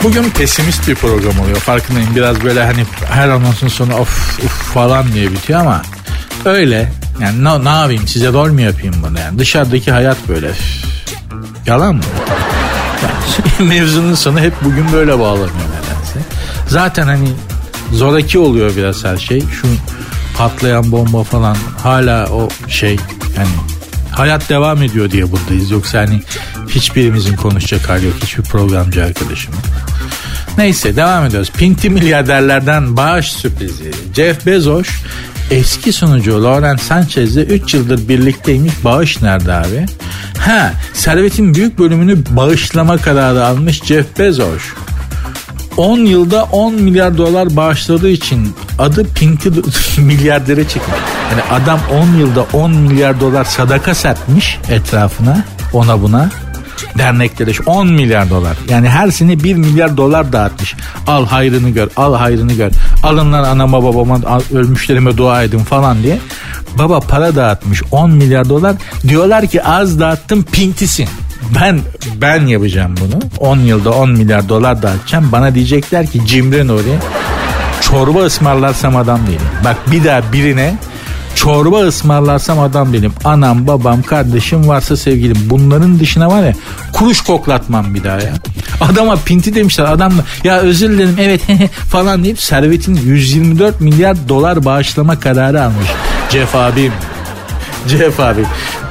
Bugün 0.03 0.29
pesimist 0.29 0.87
bir 0.87 0.95
program 0.95 1.39
oluyor 1.39 1.57
farkındayım. 1.57 2.15
Biraz 2.15 2.43
böyle 2.43 2.63
hani 2.65 2.85
her 3.07 3.29
anonsun 3.29 3.67
sonu 3.67 3.95
of 3.95 4.39
of 4.45 4.73
falan 4.73 5.13
diye 5.13 5.31
bitiyor 5.31 5.59
ama 5.59 5.81
öyle. 6.45 6.91
Yani 7.21 7.43
ne, 7.43 7.63
ne 7.63 7.69
yapayım 7.69 8.07
size 8.07 8.27
rol 8.33 8.51
mu 8.51 8.61
yapayım 8.61 8.95
bunu 9.07 9.19
yani. 9.19 9.39
Dışarıdaki 9.39 9.91
hayat 9.91 10.17
böyle. 10.29 10.51
Yalan 11.65 11.95
mı? 11.95 12.03
Mevzunun 13.59 14.15
sonu 14.15 14.39
hep 14.39 14.53
bugün 14.63 14.91
böyle 14.93 15.19
bağlanıyor 15.19 15.49
nedense. 15.49 16.19
Zaten 16.67 17.07
hani 17.07 17.29
zoraki 17.91 18.39
oluyor 18.39 18.75
biraz 18.75 19.03
her 19.03 19.17
şey. 19.17 19.39
Şu 19.39 19.67
patlayan 20.37 20.91
bomba 20.91 21.23
falan 21.23 21.57
hala 21.83 22.27
o 22.29 22.49
şey 22.67 22.97
yani 23.37 23.74
hayat 24.15 24.49
devam 24.49 24.83
ediyor 24.83 25.11
diye 25.11 25.31
buradayız. 25.31 25.71
Yoksa 25.71 25.99
hani 25.99 26.21
hiçbirimizin 26.69 27.35
konuşacak 27.35 27.89
hali 27.89 28.05
yok. 28.05 28.15
Hiçbir 28.23 28.43
programcı 28.43 29.03
arkadaşım. 29.03 29.53
Neyse 30.57 30.95
devam 30.95 31.25
ediyoruz. 31.25 31.51
Pinti 31.57 31.89
milyarderlerden 31.89 32.97
bağış 32.97 33.31
sürprizi. 33.31 33.91
Jeff 34.15 34.45
Bezos 34.45 34.87
eski 35.51 35.93
sunucu 35.93 36.43
Laurent 36.43 36.81
Sanchez'le 36.81 37.37
3 37.37 37.73
yıldır 37.73 38.09
birlikteymiş. 38.09 38.73
Bağış 38.83 39.21
nerede 39.21 39.53
abi? 39.53 39.85
Ha, 40.37 40.73
servetin 40.93 41.55
büyük 41.55 41.79
bölümünü 41.79 42.17
bağışlama 42.29 42.97
kararı 42.97 43.45
almış 43.45 43.83
Jeff 43.83 44.19
Bezos. 44.19 44.63
10 45.77 45.99
yılda 45.99 46.43
10 46.43 46.73
milyar 46.73 47.17
dolar 47.17 47.55
bağışladığı 47.55 48.09
için 48.09 48.55
adı 48.79 49.05
Pinky 49.13 49.49
milyardere 49.97 50.67
çıkmış. 50.67 50.99
Yani 51.31 51.61
adam 51.63 51.79
10 51.93 52.17
yılda 52.17 52.45
10 52.53 52.71
milyar 52.71 53.19
dolar 53.19 53.43
sadaka 53.43 53.95
serpmiş 53.95 54.59
etrafına 54.69 55.43
ona 55.73 56.01
buna 56.01 56.29
derneklere 56.97 57.51
10 57.65 57.87
milyar 57.87 58.29
dolar. 58.29 58.57
Yani 58.69 58.89
her 58.89 59.11
sene 59.11 59.43
1 59.43 59.55
milyar 59.55 59.97
dolar 59.97 60.33
dağıtmış. 60.33 60.75
Al 61.07 61.25
hayrını 61.25 61.69
gör, 61.69 61.87
al 61.97 62.15
hayrını 62.15 62.53
gör. 62.53 62.71
Alınlar 63.03 63.43
anama 63.43 63.83
babama 63.83 64.19
ölmüşlerime 64.53 65.17
dua 65.17 65.43
edin 65.43 65.59
falan 65.59 66.03
diye. 66.03 66.19
Baba 66.77 66.99
para 66.99 67.35
dağıtmış 67.35 67.83
10 67.91 68.11
milyar 68.11 68.49
dolar. 68.49 68.75
Diyorlar 69.07 69.47
ki 69.47 69.63
az 69.63 69.99
dağıttım 69.99 70.43
pintisin 70.43 71.09
ben 71.61 71.79
ben 72.21 72.45
yapacağım 72.45 72.95
bunu. 73.01 73.21
10 73.39 73.59
yılda 73.59 73.91
10 73.91 74.09
milyar 74.09 74.49
dolar 74.49 74.81
dağıtacağım. 74.81 75.31
Bana 75.31 75.55
diyecekler 75.55 76.07
ki 76.07 76.25
Cimri 76.25 76.67
Nuri 76.67 76.97
çorba 77.81 78.19
ısmarlarsam 78.19 78.95
adam 78.95 79.27
değilim. 79.27 79.41
Bak 79.63 79.77
bir 79.91 80.03
daha 80.03 80.33
birine 80.33 80.75
çorba 81.35 81.79
ısmarlarsam 81.81 82.59
adam 82.59 82.93
benim. 82.93 83.13
Anam, 83.23 83.67
babam, 83.67 84.01
kardeşim 84.01 84.67
varsa 84.67 84.97
sevgilim. 84.97 85.37
Bunların 85.49 85.99
dışına 85.99 86.29
var 86.29 86.43
ya 86.43 86.53
kuruş 86.93 87.21
koklatmam 87.21 87.93
bir 87.93 88.03
daha 88.03 88.17
ya. 88.17 88.33
Adama 88.81 89.15
pinti 89.15 89.55
demişler. 89.55 89.85
Adam 89.85 90.17
da 90.17 90.23
ya 90.43 90.57
özür 90.59 90.89
dilerim 90.89 91.15
evet 91.19 91.41
falan 91.91 92.23
deyip 92.23 92.41
servetin 92.41 92.95
124 92.95 93.81
milyar 93.81 94.29
dolar 94.29 94.65
bağışlama 94.65 95.19
kararı 95.19 95.63
almış. 95.63 95.87
Jeff 96.31 96.55
abim 96.55 96.91
Jeff 97.97 98.19
abi. 98.19 98.41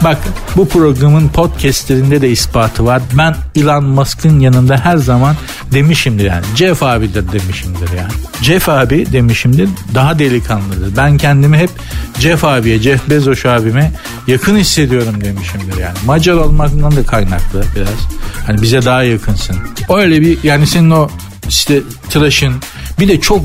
Bak 0.04 0.18
bu 0.56 0.68
programın 0.68 1.28
podcastlerinde 1.28 2.20
de 2.20 2.30
ispatı 2.30 2.84
var. 2.84 3.02
Ben 3.12 3.36
Elon 3.56 3.84
Musk'ın 3.84 4.40
yanında 4.40 4.76
her 4.76 4.96
zaman 4.96 5.36
demişimdir 5.72 6.24
yani. 6.24 6.44
Jeff 6.56 6.82
abidir 6.82 7.32
demişimdir 7.32 7.92
yani. 7.98 8.12
Jeff 8.42 8.68
abi 8.68 9.12
demişimdir 9.12 9.68
daha 9.94 10.18
delikanlıdır. 10.18 10.96
Ben 10.96 11.18
kendimi 11.18 11.58
hep 11.58 11.70
Jeff 12.18 12.44
abiye, 12.44 12.78
Jeff 12.78 13.10
Bezos 13.10 13.46
abime 13.46 13.92
yakın 14.26 14.56
hissediyorum 14.56 15.20
demişimdir 15.24 15.76
yani. 15.76 15.98
Macar 16.06 16.34
olmaktan 16.34 16.96
da 16.96 17.02
kaynaklı 17.06 17.64
biraz. 17.76 18.08
Hani 18.46 18.62
bize 18.62 18.84
daha 18.84 19.02
yakınsın. 19.02 19.56
Öyle 19.88 20.20
bir 20.20 20.38
yani 20.42 20.66
senin 20.66 20.90
o 20.90 21.08
işte 21.48 21.82
tıraşın 22.10 22.54
bir 23.00 23.08
de 23.08 23.20
çok 23.20 23.40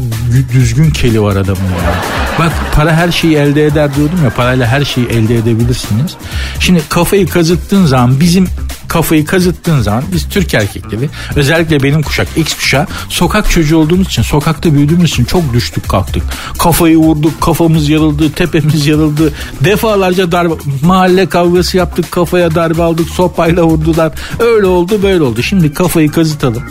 düzgün 0.53 0.91
keli 0.91 1.21
var 1.21 1.35
adamın 1.35 1.61
ya. 1.61 1.95
Bak 2.39 2.51
para 2.75 2.93
her 2.93 3.11
şeyi 3.11 3.35
elde 3.35 3.65
eder 3.65 3.95
diyordum 3.95 4.19
ya 4.23 4.29
parayla 4.29 4.67
her 4.67 4.85
şeyi 4.85 5.07
elde 5.07 5.37
edebilirsiniz. 5.37 6.15
Şimdi 6.59 6.81
kafayı 6.89 7.27
kazıttığın 7.27 7.85
zaman 7.85 8.19
bizim 8.19 8.47
kafayı 8.89 9.25
kazıttığın 9.25 9.81
zaman 9.81 10.03
biz 10.13 10.29
Türk 10.29 10.53
erkekleri 10.53 11.09
özellikle 11.35 11.83
benim 11.83 12.03
kuşak 12.03 12.27
X 12.35 12.53
kuşağı 12.53 12.87
sokak 13.09 13.51
çocuğu 13.51 13.77
olduğumuz 13.77 14.07
için 14.07 14.21
sokakta 14.21 14.73
büyüdüğümüz 14.73 15.09
için 15.09 15.25
çok 15.25 15.53
düştük 15.53 15.89
kalktık. 15.89 16.23
Kafayı 16.59 16.97
vurduk 16.97 17.41
kafamız 17.41 17.89
yarıldı 17.89 18.31
tepemiz 18.31 18.87
yarıldı 18.87 19.33
defalarca 19.61 20.31
darbe 20.31 20.53
mahalle 20.83 21.29
kavgası 21.29 21.77
yaptık 21.77 22.11
kafaya 22.11 22.55
darbe 22.55 22.83
aldık 22.83 23.09
sopayla 23.09 23.63
vurdular 23.63 24.11
öyle 24.39 24.65
oldu 24.65 25.03
böyle 25.03 25.23
oldu. 25.23 25.43
Şimdi 25.43 25.73
kafayı 25.73 26.11
kazıtalım 26.11 26.63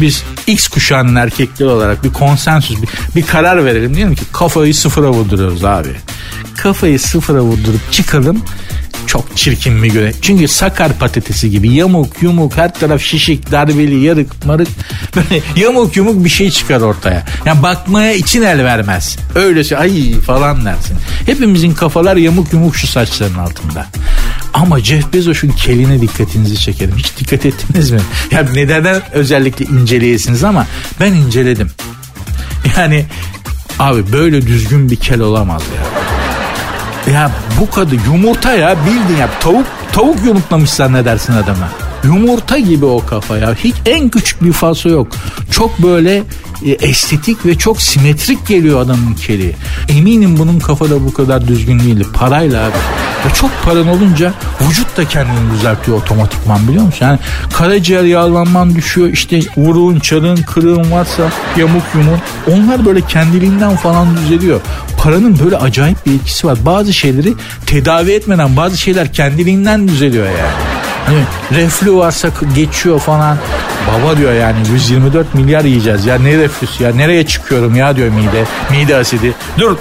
biz 0.00 0.24
X 0.46 0.68
kuşağının 0.68 1.14
erkekleri 1.14 1.68
olarak 1.68 2.04
bir 2.04 2.12
konsensüs 2.12 2.82
bir, 2.82 2.88
bir 3.16 3.26
karar 3.26 3.64
verelim 3.64 3.94
diyelim 3.94 4.14
ki 4.14 4.24
kafayı 4.32 4.74
sıfıra 4.74 5.10
vurduruyoruz 5.10 5.64
abi. 5.64 5.88
Kafayı 6.56 7.00
sıfıra 7.00 7.40
vurdurup 7.40 7.92
çıkalım 7.92 8.42
çok 9.06 9.36
çirkin 9.36 9.82
bir 9.82 9.88
göre. 9.92 10.12
Çünkü 10.22 10.48
sakar 10.48 10.92
patatesi 10.98 11.50
gibi 11.50 11.72
yamuk 11.72 12.22
yumuk 12.22 12.56
her 12.56 12.74
taraf 12.74 13.02
şişik 13.02 13.50
darbeli 13.50 14.04
yarık 14.04 14.46
marık 14.46 14.68
böyle 15.16 15.42
yamuk 15.56 15.96
yumuk 15.96 16.24
bir 16.24 16.30
şey 16.30 16.50
çıkar 16.50 16.80
ortaya. 16.80 17.26
Yani 17.44 17.62
bakmaya 17.62 18.12
için 18.12 18.42
el 18.42 18.64
vermez. 18.64 19.16
Öylesi 19.34 19.76
ay 19.76 20.12
falan 20.20 20.64
dersin. 20.64 20.96
Hepimizin 21.26 21.74
kafalar 21.74 22.16
yamuk 22.16 22.52
yumuk 22.52 22.76
şu 22.76 22.86
saçların 22.86 23.38
altında. 23.38 23.86
Ama 24.54 24.80
Jeff 24.80 25.12
Bezos'un 25.12 25.48
keline 25.48 26.00
dikkatinizi 26.00 26.56
çekerim. 26.58 26.96
Hiç 26.96 27.16
dikkat 27.18 27.46
ettiniz 27.46 27.90
mi? 27.90 28.00
Ya 28.30 28.46
neden 28.54 29.02
özellikle 29.12 29.64
inceleyesiniz 29.64 30.44
ama 30.44 30.66
ben 31.00 31.12
inceledim. 31.12 31.70
Yani 32.76 33.06
abi 33.78 34.12
böyle 34.12 34.46
düzgün 34.46 34.90
bir 34.90 34.96
kel 34.96 35.20
olamaz 35.20 35.62
ya. 35.76 36.11
Ya 37.06 37.30
bu 37.60 37.70
kadar 37.70 37.96
yumurta 38.06 38.52
ya 38.52 38.76
bildin 38.86 39.16
ya 39.20 39.28
tavuk 39.40 39.66
tavuk 39.92 40.24
yumurtlamış 40.24 40.80
ne 40.80 41.04
dersin 41.04 41.32
adama. 41.32 41.68
Yumurta 42.04 42.58
gibi 42.58 42.84
o 42.84 43.06
kafa 43.06 43.38
ya. 43.38 43.54
Hiç 43.54 43.74
en 43.86 44.08
küçük 44.08 44.44
bir 44.44 44.52
falso 44.52 44.88
yok. 44.88 45.08
Çok 45.50 45.78
böyle 45.78 46.22
e, 46.64 46.70
estetik 46.70 47.46
ve 47.46 47.58
çok 47.58 47.82
simetrik 47.82 48.46
geliyor 48.46 48.80
adamın 48.80 49.14
keli. 49.14 49.54
Eminim 49.88 50.38
bunun 50.38 50.58
kafada 50.58 51.04
bu 51.04 51.12
kadar 51.12 51.48
düzgün 51.48 51.78
değildi. 51.78 52.06
Parayla 52.14 52.64
abi. 52.64 52.76
Ve 53.26 53.34
çok 53.34 53.50
paran 53.64 53.88
olunca 53.88 54.32
vücut 54.68 54.96
da 54.96 55.08
kendini 55.08 55.52
düzeltiyor 55.54 55.96
otomatikman 55.98 56.68
biliyor 56.68 56.84
musun? 56.84 57.06
Yani 57.06 57.18
karaciğer 57.52 58.04
yağlanman 58.04 58.74
düşüyor. 58.74 59.08
İşte 59.08 59.40
vuruğun, 59.56 59.98
çarığın, 59.98 60.36
kırığın 60.36 60.90
varsa 60.92 61.22
yamuk 61.56 61.82
yumuk. 61.94 62.20
Onlar 62.50 62.86
böyle 62.86 63.00
kendiliğinden 63.00 63.76
falan 63.76 64.16
düzeliyor. 64.16 64.60
Paranın 64.98 65.38
böyle 65.44 65.56
acayip 65.56 66.06
bir 66.06 66.14
etkisi 66.14 66.46
var. 66.46 66.58
Bazı 66.66 66.92
şeyleri 66.92 67.34
tedavi 67.66 68.10
etmeden 68.10 68.56
bazı 68.56 68.78
şeyler 68.78 69.12
kendiliğinden 69.12 69.88
düzeliyor 69.88 70.26
yani. 70.26 70.81
Reflü 71.52 71.94
varsa 71.94 72.28
geçiyor 72.54 73.00
falan. 73.00 73.38
Baba 73.88 74.16
diyor 74.16 74.32
yani 74.32 74.56
124 74.72 75.34
milyar 75.34 75.64
yiyeceğiz 75.64 76.06
ya 76.06 76.18
ne 76.18 76.38
reflüsü 76.38 76.84
ya 76.84 76.94
nereye 76.94 77.26
çıkıyorum 77.26 77.76
ya 77.76 77.96
diyor 77.96 78.08
mide. 78.08 78.44
Mide 78.70 78.96
asidi. 78.96 79.34
Dur 79.58 79.76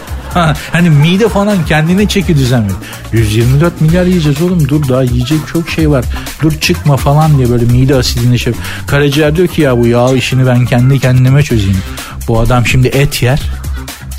hani 0.71 0.89
mide 0.89 1.29
falan 1.29 1.65
kendine 1.65 2.07
çeki 2.07 2.35
düzenliyor. 2.35 2.77
124 3.13 3.81
milyar 3.81 4.05
yiyeceğiz 4.05 4.41
oğlum 4.41 4.69
dur 4.69 4.87
daha 4.89 5.03
yiyecek 5.03 5.39
çok 5.53 5.69
şey 5.69 5.89
var. 5.89 6.05
Dur 6.41 6.59
çıkma 6.59 6.97
falan 6.97 7.37
diye 7.37 7.49
böyle 7.49 7.65
mide 7.65 7.95
asidini 7.95 8.39
şey. 8.39 8.53
Karaciğer 8.87 9.35
diyor 9.35 9.47
ki 9.47 9.61
ya 9.61 9.77
bu 9.77 9.87
yağ 9.87 10.13
işini 10.15 10.47
ben 10.47 10.65
kendi 10.65 10.99
kendime 10.99 11.43
çözeyim. 11.43 11.81
Bu 12.27 12.39
adam 12.39 12.65
şimdi 12.65 12.87
et 12.87 13.23
yer. 13.23 13.41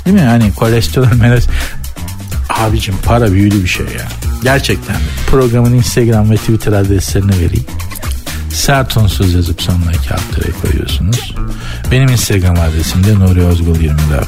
Değil 0.05 0.15
mi? 0.15 0.21
Hani 0.21 0.53
kolesterol 0.53 1.15
meles. 1.19 1.47
Abicim 2.59 2.95
para 3.05 3.31
büyülü 3.31 3.63
bir 3.63 3.69
şey 3.69 3.85
ya. 3.85 4.07
Gerçekten. 4.43 4.95
Programın 5.27 5.73
Instagram 5.73 6.31
ve 6.31 6.35
Twitter 6.35 6.73
adreslerini 6.73 7.31
vereyim. 7.31 7.65
Sert 8.53 8.97
unsuz 8.97 9.33
yazıp 9.33 9.61
sonuna 9.61 9.91
iki 9.91 10.13
alt 10.13 10.61
koyuyorsunuz. 10.61 11.35
Benim 11.91 12.09
Instagram 12.09 12.55
adresim 12.59 13.03
de 13.03 13.19
Nuri 13.19 13.45
Ozgul 13.45 13.79
24. 13.79 14.27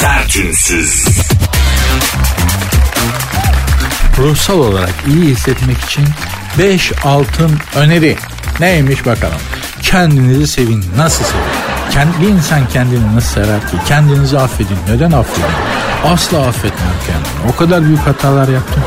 Sertünsüz. 0.00 1.04
Ruhsal 4.18 4.58
olarak 4.58 4.94
iyi 5.08 5.24
hissetmek 5.24 5.78
için 5.78 6.04
5 6.58 6.92
altın 7.04 7.58
öneri. 7.76 8.16
Neymiş 8.60 9.06
bakalım. 9.06 9.40
Kendinizi 9.90 10.46
sevin. 10.46 10.84
Nasıl 10.96 11.24
sevin? 11.24 11.40
Kendi, 11.90 12.20
bir 12.20 12.28
insan 12.28 12.68
kendini 12.72 13.16
nasıl 13.16 13.34
sever 13.34 13.60
ki? 13.60 13.76
Kendinizi 13.88 14.38
affedin. 14.38 14.76
Neden 14.88 15.12
affedin? 15.12 15.44
Asla 16.04 16.46
affetmem 16.46 16.94
kendimi. 17.06 17.52
O 17.52 17.56
kadar 17.56 17.84
büyük 17.84 17.98
hatalar 17.98 18.48
yaptım. 18.48 18.82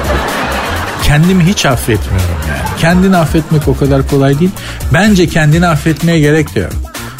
Kendimi 1.03 1.43
hiç 1.43 1.65
affetmiyorum 1.65 2.35
yani. 2.49 2.79
Kendini 2.79 3.17
affetmek 3.17 3.67
o 3.67 3.77
kadar 3.77 4.07
kolay 4.07 4.39
değil. 4.39 4.51
Bence 4.93 5.27
kendini 5.27 5.67
affetmeye 5.67 6.19
gerek 6.19 6.55
yok. 6.55 6.71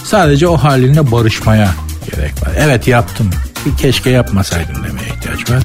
Sadece 0.03 0.47
o 0.47 0.57
haline 0.57 1.11
barışmaya 1.11 1.69
gerek 2.11 2.33
var. 2.41 2.51
Evet 2.57 2.87
yaptım. 2.87 3.29
Bir 3.65 3.77
keşke 3.77 4.09
yapmasaydım 4.09 4.75
demeye 4.75 5.07
ihtiyaç 5.07 5.49
var. 5.49 5.63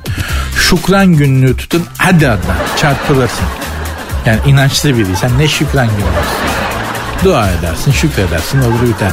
Şükran 0.69 1.07
gününü 1.07 1.57
tutun. 1.57 1.85
Hadi 1.99 2.27
hadi 2.27 2.41
çarpılırsın. 2.81 3.47
Yani 4.27 4.39
inançlı 4.47 4.99
biriysen 4.99 5.39
ne 5.39 5.49
şükran 5.49 5.87
günü 5.87 6.66
Dua 7.25 7.51
edersin, 7.51 7.93
şükredersin, 7.93 8.59
olur 8.59 8.83
biter. 8.95 9.13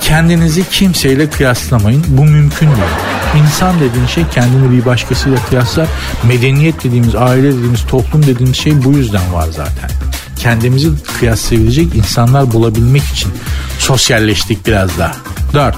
Kendinizi 0.00 0.68
kimseyle 0.70 1.30
kıyaslamayın. 1.30 2.04
Bu 2.08 2.24
mümkün 2.24 2.66
değil. 2.66 3.44
İnsan 3.44 3.80
dediğin 3.80 4.06
şey 4.06 4.24
kendini 4.34 4.72
bir 4.72 4.84
başkasıyla 4.84 5.38
kıyaslar. 5.48 5.88
Medeniyet 6.22 6.84
dediğimiz, 6.84 7.14
aile 7.14 7.52
dediğimiz, 7.56 7.86
toplum 7.86 8.26
dediğimiz 8.26 8.56
şey 8.56 8.84
bu 8.84 8.92
yüzden 8.92 9.32
var 9.32 9.48
zaten. 9.52 9.90
Kendimizi 10.38 10.88
kıyaslayabilecek 11.18 11.94
insanlar 11.94 12.52
bulabilmek 12.52 13.02
için 13.04 13.32
sosyalleştik 13.78 14.66
biraz 14.66 14.98
daha. 14.98 15.12
4. 15.54 15.76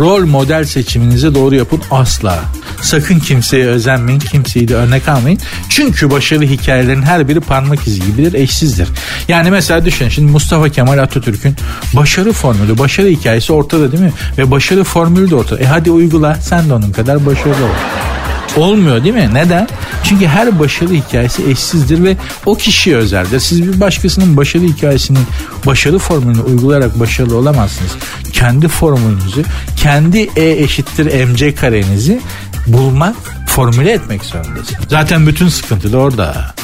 Rol 0.00 0.26
model 0.26 0.64
seçiminizi 0.64 1.34
doğru 1.34 1.54
yapın 1.54 1.82
asla. 1.90 2.38
Sakın 2.82 3.18
kimseye 3.18 3.66
özenmeyin, 3.66 4.20
kimseyi 4.20 4.68
de 4.68 4.74
örnek 4.74 5.08
almayın. 5.08 5.38
Çünkü 5.68 6.10
başarılı 6.10 6.44
hikayelerin 6.44 7.02
her 7.02 7.28
biri 7.28 7.40
parmak 7.40 7.86
izi 7.86 8.00
gibidir, 8.06 8.34
eşsizdir. 8.34 8.88
Yani 9.28 9.50
mesela 9.50 9.84
düşünün 9.84 10.08
şimdi 10.08 10.32
Mustafa 10.32 10.68
Kemal 10.68 10.98
Atatürk'ün 10.98 11.56
başarı 11.92 12.32
formülü, 12.32 12.78
başarı 12.78 13.08
hikayesi 13.08 13.52
ortada 13.52 13.92
değil 13.92 14.02
mi? 14.02 14.12
Ve 14.38 14.50
başarı 14.50 14.84
formülü 14.84 15.30
de 15.30 15.34
ortada. 15.36 15.60
E 15.60 15.64
hadi 15.64 15.90
uygula, 15.90 16.34
sen 16.34 16.68
de 16.68 16.74
onun 16.74 16.92
kadar 16.92 17.26
başarılı 17.26 17.64
ol. 17.64 18.17
Olmuyor 18.58 19.04
değil 19.04 19.14
mi? 19.14 19.30
Neden? 19.32 19.68
Çünkü 20.04 20.26
her 20.26 20.58
başarı 20.58 20.94
hikayesi 20.94 21.50
eşsizdir 21.50 22.04
ve 22.04 22.16
o 22.46 22.54
kişiye 22.54 22.96
özeldir. 22.96 23.40
Siz 23.40 23.62
bir 23.62 23.80
başkasının 23.80 24.36
başarı 24.36 24.62
hikayesini, 24.62 25.18
başarı 25.66 25.98
formülünü 25.98 26.40
uygulayarak 26.40 27.00
başarılı 27.00 27.36
olamazsınız. 27.36 27.90
Kendi 28.32 28.68
formülünüzü, 28.68 29.44
kendi 29.76 30.30
E 30.36 30.50
eşittir 30.50 31.24
MC 31.24 31.54
karenizi 31.54 32.20
bulmak, 32.66 33.16
formüle 33.46 33.92
etmek 33.92 34.24
zorundasınız. 34.24 34.88
Zaten 34.88 35.26
bütün 35.26 35.48
sıkıntı 35.48 35.92
da 35.92 35.98
orada. 35.98 36.54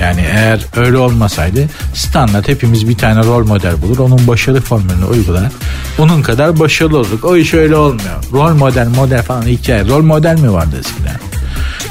Yani 0.00 0.20
eğer 0.20 0.66
öyle 0.76 0.98
olmasaydı 0.98 1.68
standart 1.94 2.48
hepimiz 2.48 2.88
bir 2.88 2.96
tane 2.96 3.24
rol 3.24 3.46
model 3.46 3.82
bulur. 3.82 3.98
Onun 3.98 4.26
başarı 4.26 4.60
formülünü 4.60 5.04
uygular. 5.04 5.52
Onun 5.98 6.22
kadar 6.22 6.58
başarılı 6.58 6.98
olduk. 6.98 7.24
O 7.24 7.36
iş 7.36 7.54
öyle 7.54 7.76
olmuyor. 7.76 8.24
Rol 8.32 8.54
model 8.54 8.88
model 8.88 9.22
falan 9.22 9.42
hikaye. 9.42 9.86
Rol 9.88 10.02
model 10.02 10.38
mi 10.38 10.52
vardı 10.52 10.76
eskiden? 10.80 11.20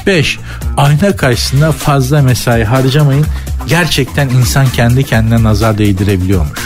5. 0.06 0.38
Ayna 0.76 1.16
karşısında 1.16 1.72
fazla 1.72 2.22
mesai 2.22 2.64
harcamayın. 2.64 3.26
Gerçekten 3.66 4.28
insan 4.28 4.66
kendi 4.66 5.04
kendine 5.04 5.42
nazar 5.42 5.78
değdirebiliyormuş. 5.78 6.60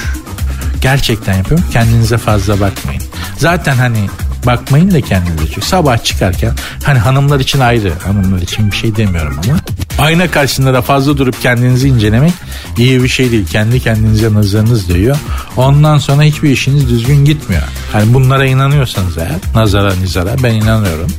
Gerçekten 0.80 1.34
yapıyorum. 1.34 1.66
Kendinize 1.72 2.18
fazla 2.18 2.60
bakmayın. 2.60 3.02
Zaten 3.38 3.76
hani 3.76 3.98
bakmayın 4.46 4.90
da 4.90 5.00
kendinize. 5.00 5.46
Çünkü 5.54 5.66
sabah 5.66 6.04
çıkarken 6.04 6.52
hani 6.84 6.98
hanımlar 6.98 7.40
için 7.40 7.60
ayrı. 7.60 7.92
Hanımlar 8.04 8.42
için 8.42 8.70
bir 8.70 8.76
şey 8.76 8.96
demiyorum 8.96 9.40
ama. 9.44 9.58
Ayna 9.98 10.30
karşısında 10.30 10.74
da 10.74 10.82
fazla 10.82 11.18
durup 11.18 11.42
kendinizi 11.42 11.88
incelemek 11.88 12.32
iyi 12.78 13.02
bir 13.02 13.08
şey 13.08 13.30
değil. 13.30 13.46
Kendi 13.46 13.80
kendinize 13.80 14.34
nazarınız 14.34 14.88
değiyor. 14.88 15.16
Ondan 15.56 15.98
sonra 15.98 16.22
hiçbir 16.22 16.50
işiniz 16.50 16.88
düzgün 16.88 17.24
gitmiyor. 17.24 17.62
Hani 17.92 18.14
bunlara 18.14 18.46
inanıyorsanız 18.46 19.18
eğer 19.18 19.36
nazara 19.54 19.94
nizara 19.94 20.30
ben 20.42 20.54
inanıyorum. 20.54 21.10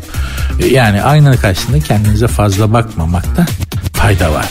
Yani 0.72 1.04
ayna 1.04 1.36
karşısında 1.38 1.80
kendinize 1.80 2.28
fazla 2.28 2.74
bakmamakta 2.74 3.46
fayda 3.94 4.34
var. 4.34 4.46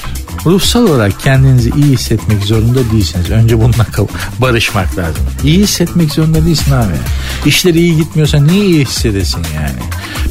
Ruhsal 0.47 0.83
olarak 0.83 1.21
kendinizi 1.21 1.71
iyi 1.71 1.85
hissetmek 1.85 2.45
zorunda 2.45 2.91
değilsiniz. 2.93 3.31
Önce 3.31 3.59
bununla 3.59 3.87
barışmak 4.39 4.99
lazım. 4.99 5.23
İyi 5.45 5.59
hissetmek 5.59 6.13
zorunda 6.13 6.47
değilsin 6.47 6.73
abi. 6.73 6.93
İşler 7.47 7.75
iyi 7.75 7.97
gitmiyorsa 7.97 8.39
niye 8.39 8.65
iyi 8.65 8.85
hissedesin 8.85 9.43
yani? 9.55 9.79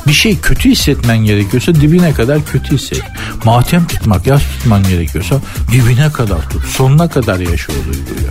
Bir 0.07 0.13
şey 0.13 0.39
kötü 0.39 0.69
hissetmen 0.69 1.17
gerekiyorsa 1.17 1.75
dibine 1.75 2.13
kadar 2.13 2.45
kötü 2.45 2.77
hisset. 2.77 3.03
Matem 3.43 3.87
tutmak, 3.87 4.27
yas 4.27 4.41
tutman 4.41 4.83
gerekiyorsa 4.83 5.35
dibine 5.71 6.11
kadar 6.11 6.49
tut. 6.49 6.65
Sonuna 6.65 7.09
kadar 7.09 7.39
yaşa 7.39 7.73
o 7.73 7.75
duyguyu. 7.75 8.29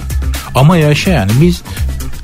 Ama 0.54 0.76
yaşa 0.76 1.10
yani 1.10 1.32
biz 1.40 1.62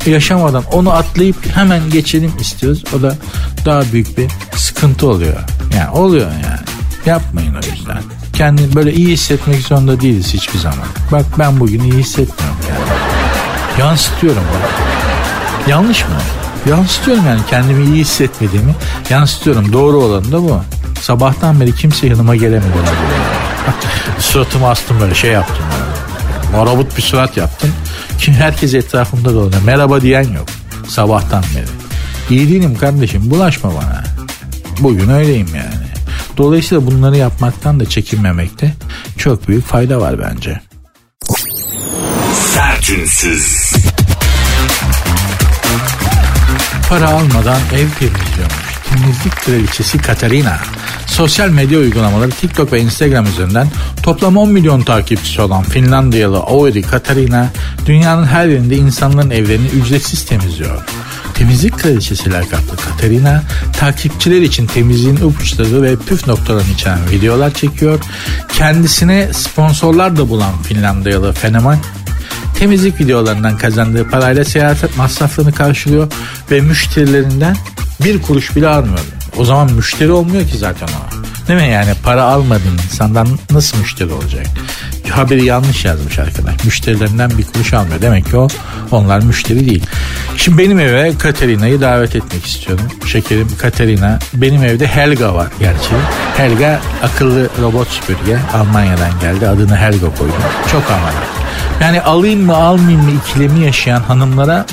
yaşamadan 0.07 0.65
onu 0.73 0.91
atlayıp 0.91 1.57
hemen 1.57 1.91
geçelim 1.91 2.33
istiyoruz. 2.41 2.85
O 2.99 3.03
da 3.03 3.17
daha 3.65 3.93
büyük 3.93 4.19
bir 4.19 4.31
sıkıntı 4.57 5.09
oluyor. 5.09 5.41
Yani 5.77 5.91
oluyor 5.91 6.31
yani. 6.31 6.61
Yapmayın 7.07 7.55
o 7.55 7.75
yüzden 7.75 8.20
kendini 8.41 8.75
böyle 8.75 8.93
iyi 8.93 9.09
hissetmek 9.09 9.63
zorunda 9.63 10.01
değiliz 10.01 10.35
hiçbir 10.35 10.59
zaman. 10.59 10.79
Bak 11.13 11.25
ben 11.39 11.61
bugün 11.61 11.81
iyi 11.81 11.93
hissetmiyorum 11.93 12.59
yani. 12.69 13.81
Yansıtıyorum 13.81 14.43
bak. 14.43 14.71
Yanlış 15.69 16.03
mı? 16.03 16.15
Yansıtıyorum 16.71 17.27
yani 17.27 17.41
kendimi 17.51 17.85
iyi 17.85 18.01
hissetmediğimi 18.01 18.75
yansıtıyorum. 19.11 19.73
Doğru 19.73 19.97
olan 19.97 20.33
da 20.33 20.43
bu. 20.43 20.61
Sabahtan 21.01 21.61
beri 21.61 21.75
kimse 21.75 22.07
yanıma 22.07 22.37
gelemedi. 22.37 22.67
Suratımı 24.19 24.69
astım 24.69 25.01
böyle 25.01 25.15
şey 25.15 25.31
yaptım. 25.31 25.65
Böyle. 25.73 26.57
Marabut 26.57 26.97
bir 26.97 27.03
surat 27.03 27.37
yaptım. 27.37 27.71
Kim 28.19 28.35
herkes 28.35 28.75
etrafımda 28.75 29.35
dolanıyor. 29.35 29.63
Merhaba 29.63 30.01
diyen 30.01 30.33
yok. 30.33 30.47
Sabahtan 30.89 31.45
beri. 31.57 31.67
İyi 32.39 32.49
değilim 32.49 32.77
kardeşim 32.77 33.31
bulaşma 33.31 33.71
bana. 33.75 34.05
Bugün 34.81 35.09
öyleyim 35.09 35.49
yani. 35.55 35.80
Dolayısıyla 36.41 36.87
bunları 36.87 37.17
yapmaktan 37.17 37.81
da 37.81 37.85
çekinmemekte 37.85 38.73
çok 39.19 39.49
büyük 39.49 39.65
fayda 39.65 40.01
var 40.01 40.17
bence. 40.19 40.61
Sertünsüz. 42.35 43.73
Para 46.89 47.09
almadan 47.09 47.61
ev 47.73 47.89
temizliyormuş. 47.99 48.71
Temizlik 48.89 49.37
kraliçesi 49.37 49.99
Katarina. 49.99 50.59
Sosyal 51.07 51.49
medya 51.49 51.79
uygulamaları 51.79 52.31
TikTok 52.31 52.73
ve 52.73 52.81
Instagram 52.81 53.27
üzerinden 53.27 53.69
toplam 54.03 54.37
10 54.37 54.51
milyon 54.51 54.83
takipçisi 54.83 55.41
olan 55.41 55.63
Finlandiyalı 55.63 56.39
Auri 56.39 56.83
Katarina 56.83 57.49
dünyanın 57.87 58.25
her 58.25 58.47
yerinde 58.47 58.77
insanların 58.77 59.31
evlerini 59.31 59.69
ücretsiz 59.69 60.25
temizliyor. 60.25 60.83
Temizlik 61.35 61.79
kraliçesi 61.79 62.33
lakaplı 62.33 62.77
Katerina 62.77 63.43
takipçiler 63.79 64.43
için 64.43 64.67
temizliğin 64.67 65.17
ipuçları 65.17 65.83
ve 65.83 65.97
püf 65.97 66.27
noktalarını 66.27 66.73
içeren 66.75 67.11
videolar 67.11 67.55
çekiyor. 67.55 68.01
Kendisine 68.53 69.33
sponsorlar 69.33 70.17
da 70.17 70.29
bulan 70.29 70.63
Finlandiyalı 70.63 71.33
fenomen 71.33 71.79
temizlik 72.59 73.01
videolarından 73.01 73.57
kazandığı 73.57 74.09
parayla 74.09 74.45
seyahat 74.45 74.97
masraflarını 74.97 75.53
karşılıyor 75.53 76.13
ve 76.51 76.61
müşterilerinden 76.61 77.57
bir 78.05 78.23
kuruş 78.23 78.57
bile 78.57 78.69
almıyor. 78.69 79.01
O 79.37 79.45
zaman 79.45 79.73
müşteri 79.73 80.11
olmuyor 80.11 80.49
ki 80.49 80.59
zaten 80.59 80.87
o. 80.89 81.20
Değil 81.51 81.63
mi 81.63 81.69
yani 81.69 81.91
para 82.05 82.23
almadığın 82.23 82.79
insandan 82.85 83.29
nasıl 83.51 83.79
müşteri 83.79 84.13
olacak? 84.13 84.47
Haberi 85.11 85.45
yanlış 85.45 85.85
yazmış 85.85 86.19
arkadaş. 86.19 86.65
Müşterilerinden 86.65 87.31
bir 87.39 87.45
kuruş 87.45 87.75
almıyor. 87.75 88.03
Demek 88.03 88.27
ki 88.27 88.37
o 88.37 88.49
onlar 88.91 89.21
müşteri 89.21 89.71
değil. 89.71 89.87
Şimdi 90.37 90.59
benim 90.59 90.79
eve 90.79 91.19
Katerina'yı 91.19 91.81
davet 91.81 92.17
etmek 92.17 92.47
istiyorum. 92.47 92.85
Şekerim 93.07 93.49
Katerina. 93.59 94.19
Benim 94.35 94.65
evde 94.65 94.87
Helga 94.87 95.35
var 95.35 95.49
gerçi. 95.59 95.91
Helga 96.37 96.81
akıllı 97.03 97.49
robot 97.63 97.89
süpürge. 97.89 98.39
Almanya'dan 98.55 99.21
geldi. 99.21 99.49
Adını 99.49 99.77
Helga 99.77 100.15
koydum. 100.15 100.35
Çok 100.73 100.91
amarat. 100.91 101.15
Yani 101.81 102.03
alayım 102.03 102.41
mı 102.41 102.57
almayayım 102.57 103.05
mı 103.05 103.11
ikilemi 103.11 103.65
yaşayan 103.65 104.01
hanımlara 104.01 104.67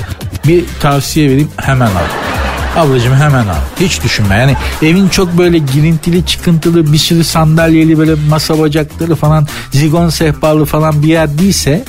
bir 0.46 0.64
tavsiye 0.80 1.30
vereyim 1.30 1.50
hemen 1.56 1.86
al. 1.86 2.37
Ablacığım 2.78 3.14
hemen 3.14 3.46
al. 3.46 3.54
Hiç 3.80 4.04
düşünme. 4.04 4.34
Yani 4.36 4.56
evin 4.82 5.08
çok 5.08 5.38
böyle 5.38 5.58
girintili 5.58 6.26
çıkıntılı 6.26 6.92
bir 6.92 6.98
sürü 6.98 7.24
sandalyeli 7.24 7.98
böyle 7.98 8.14
masa 8.14 8.58
bacakları 8.58 9.14
falan 9.14 9.46
zigon 9.72 10.08
sehpalı 10.08 10.64
falan 10.64 11.02
bir 11.02 11.08
yer 11.08 11.38
değilse 11.38 11.84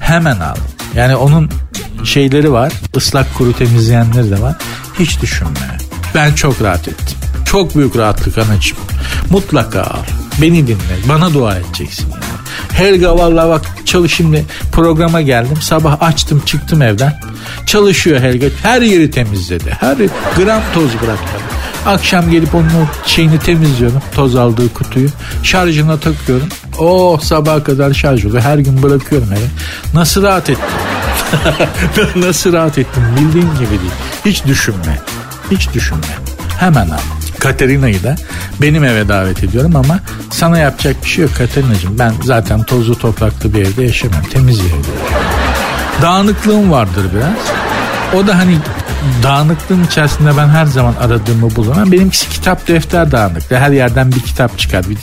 hemen 0.00 0.40
al. 0.40 0.56
Yani 0.94 1.16
onun 1.16 1.50
şeyleri 2.04 2.52
var. 2.52 2.72
ıslak 2.96 3.34
kuru 3.34 3.52
temizleyenleri 3.52 4.30
de 4.30 4.40
var. 4.42 4.56
Hiç 4.98 5.22
düşünme. 5.22 5.78
Ben 6.14 6.32
çok 6.32 6.62
rahat 6.62 6.88
ettim. 6.88 7.18
Çok 7.44 7.76
büyük 7.76 7.96
rahatlık 7.96 8.38
anacığım. 8.38 8.78
Mutlaka 9.30 9.82
al. 9.82 10.02
Beni 10.42 10.66
dinle. 10.66 11.08
Bana 11.08 11.34
dua 11.34 11.56
edeceksin. 11.56 12.06
Helga 12.78 13.18
vallahi 13.18 13.48
bak 13.48 13.66
çalış 13.84 14.14
şimdi 14.14 14.44
programa 14.72 15.20
geldim. 15.20 15.56
Sabah 15.62 16.02
açtım 16.02 16.42
çıktım 16.46 16.82
evden. 16.82 17.20
Çalışıyor 17.66 18.20
Helga. 18.20 18.46
Her 18.62 18.82
yeri 18.82 19.10
temizledi. 19.10 19.76
Her 19.80 19.96
gram 20.36 20.62
toz 20.74 20.94
bırakmadı. 20.94 21.42
Akşam 21.86 22.30
gelip 22.30 22.54
onun 22.54 22.68
o 22.68 23.06
şeyini 23.06 23.38
temizliyorum. 23.38 24.02
Toz 24.14 24.36
aldığı 24.36 24.74
kutuyu. 24.74 25.08
Şarjına 25.42 26.00
takıyorum. 26.00 26.48
Oh 26.78 27.20
sabaha 27.20 27.64
kadar 27.64 27.94
şarj 27.94 28.24
oluyor. 28.24 28.42
Her 28.42 28.58
gün 28.58 28.82
bırakıyorum 28.82 29.32
eve. 29.32 29.48
Nasıl 29.94 30.22
rahat 30.22 30.50
ettim? 30.50 30.64
Nasıl 32.16 32.52
rahat 32.52 32.78
ettim 32.78 33.02
bildiğin 33.16 33.54
gibi 33.54 33.70
değil. 33.70 33.92
Hiç 34.24 34.44
düşünme. 34.44 34.98
Hiç 35.50 35.74
düşünme. 35.74 36.06
Hemen 36.58 36.90
al. 36.90 37.17
Katerina'yı 37.40 38.02
da 38.02 38.16
benim 38.62 38.84
eve 38.84 39.08
davet 39.08 39.44
ediyorum 39.44 39.76
ama 39.76 40.00
sana 40.30 40.58
yapacak 40.58 41.04
bir 41.04 41.08
şey 41.08 41.24
yok 41.24 41.34
Katerina'cığım. 41.38 41.98
Ben 41.98 42.12
zaten 42.24 42.62
tozlu 42.62 42.98
topraklı 42.98 43.54
bir 43.54 43.58
evde 43.58 43.82
yaşamam. 43.82 44.22
Temiz 44.32 44.60
bir 44.60 44.70
evde. 44.70 44.88
Dağınıklığım 46.02 46.70
vardır 46.70 47.06
biraz. 47.14 47.58
O 48.14 48.26
da 48.26 48.38
hani 48.38 48.58
dağınıklığın 49.22 49.84
içerisinde 49.84 50.36
ben 50.36 50.48
her 50.48 50.66
zaman 50.66 50.94
aradığımı 51.00 51.56
bulurum. 51.56 51.92
Benimkisi 51.92 52.28
kitap 52.28 52.68
defter 52.68 53.12
dağınıklığı. 53.12 53.56
Her 53.56 53.70
yerden 53.70 54.12
bir 54.12 54.20
kitap 54.20 54.58
çıkar. 54.58 54.90
Bir 54.90 54.98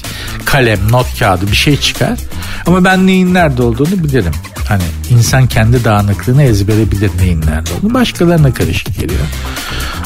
kalem, 0.46 0.92
not 0.92 1.20
kağıdı 1.20 1.48
bir 1.48 1.56
şey 1.56 1.78
çıkar. 1.78 2.20
Ama 2.66 2.84
ben 2.84 3.08
neyin 3.08 3.34
nerede 3.34 3.64
olduğunu 3.64 4.04
bilirim. 4.04 4.34
Hani 4.68 4.84
insan 5.10 5.48
kendi 5.48 5.84
dağınıklığını 5.84 6.44
ezbere 6.44 6.92
bilir 6.92 7.12
neyin 7.20 7.42
nerede 7.42 7.70
olduğunu. 7.74 7.94
Başkalarına 7.94 8.54
karışık 8.54 9.00
geliyor. 9.00 9.26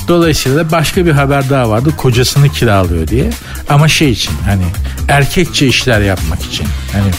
Dolayısıyla 0.09 0.71
başka 0.71 1.05
bir 1.05 1.11
haber 1.11 1.49
daha 1.49 1.69
vardı. 1.69 1.93
Kocasını 1.97 2.49
kiralıyor 2.49 3.07
diye. 3.07 3.29
Ama 3.69 3.87
şey 3.87 4.11
için 4.11 4.31
hani 4.45 4.63
erkekçe 5.07 5.67
işler 5.67 6.01
yapmak 6.01 6.41
için. 6.41 6.67
Hani 6.93 7.11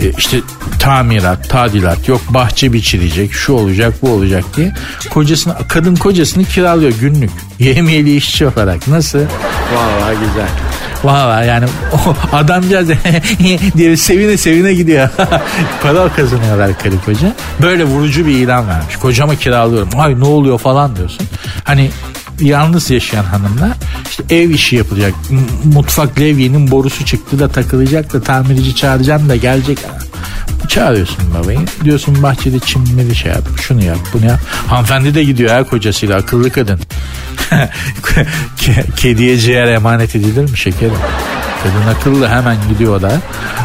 e, 0.00 0.12
işte 0.18 0.40
tamirat, 0.78 1.48
tadilat, 1.48 2.08
yok 2.08 2.20
bahçe 2.28 2.72
biçilecek, 2.72 3.32
şu 3.32 3.52
olacak, 3.52 3.94
bu 4.02 4.10
olacak 4.10 4.44
diye 4.56 4.72
kocasını, 5.10 5.54
kadın 5.68 5.96
kocasını 5.96 6.44
kiralıyor 6.44 6.92
günlük. 7.00 7.30
Yemeyeli 7.58 8.16
işçi 8.16 8.46
olarak. 8.46 8.88
Nasıl? 8.88 9.18
Vallahi 9.74 10.14
güzel. 10.28 10.48
Valla 11.04 11.42
yani 11.44 11.66
o 11.92 12.36
adamcağız 12.36 12.88
diye 13.76 13.96
sevine 13.96 14.36
sevine 14.36 14.74
gidiyor. 14.74 15.08
Para 15.82 16.08
kazanıyorlar 16.08 16.78
karı 16.78 17.00
koca. 17.04 17.32
Böyle 17.62 17.84
vurucu 17.84 18.26
bir 18.26 18.32
ilan 18.32 18.68
vermiş. 18.68 18.96
Kocama 18.96 19.36
kiralıyorum. 19.36 19.88
Ay 19.98 20.20
ne 20.20 20.24
oluyor 20.24 20.58
falan 20.58 20.96
diyorsun. 20.96 21.26
Hani 21.64 21.90
yalnız 22.40 22.90
yaşayan 22.90 23.24
hanımlar 23.24 23.72
işte 24.10 24.36
ev 24.36 24.50
işi 24.50 24.76
yapılacak. 24.76 25.14
Mutfak 25.64 26.20
levyenin 26.20 26.70
borusu 26.70 27.04
çıktı 27.04 27.38
da 27.38 27.48
takılacak 27.48 28.12
da 28.12 28.22
tamirci 28.22 28.74
çağıracağım 28.74 29.28
da 29.28 29.36
gelecek. 29.36 29.78
Çağırıyorsun 30.68 31.34
babayı. 31.34 31.58
Diyorsun 31.84 32.22
bahçede 32.22 32.58
çimleri 32.58 33.14
şey 33.14 33.32
yap. 33.32 33.44
Şunu 33.60 33.84
yap 33.84 33.98
bunu 34.12 34.26
yap. 34.26 34.40
Hanımefendi 34.66 35.14
de 35.14 35.24
gidiyor 35.24 35.50
her 35.50 35.64
kocasıyla 35.64 36.16
akıllı 36.16 36.50
kadın. 36.50 36.80
Kediye 38.96 39.38
ciğer 39.38 39.66
emanet 39.66 40.16
edilir 40.16 40.50
mi 40.50 40.58
şekerim? 40.58 40.96
Kadın 41.62 41.86
akıllı 41.86 42.28
hemen 42.28 42.56
gidiyor 42.68 43.02
da 43.02 43.12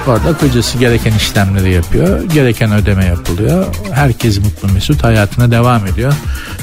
orada 0.08 0.38
kocası 0.38 0.77
gereken 0.77 1.13
işlemleri 1.13 1.73
yapıyor. 1.73 2.23
Gereken 2.23 2.73
ödeme 2.73 3.06
yapılıyor. 3.06 3.65
Herkes 3.93 4.38
mutlu 4.39 4.67
mesut 4.73 5.04
hayatına 5.04 5.51
devam 5.51 5.88
ediyor. 5.88 6.13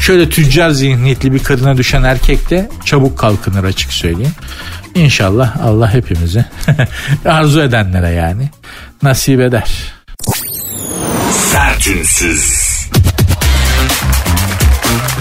Şöyle 0.00 0.28
tüccar 0.28 0.70
zihniyetli 0.70 1.32
bir 1.32 1.38
kadına 1.44 1.76
düşen 1.76 2.02
erkek 2.02 2.50
de 2.50 2.70
çabuk 2.84 3.18
kalkınır 3.18 3.64
açık 3.64 3.92
söyleyeyim. 3.92 4.32
İnşallah 4.94 5.56
Allah 5.62 5.94
hepimizi 5.94 6.44
arzu 7.24 7.60
edenlere 7.60 8.10
yani 8.10 8.50
nasip 9.02 9.40
eder. 9.40 9.68
Sertünsüz. 11.32 12.68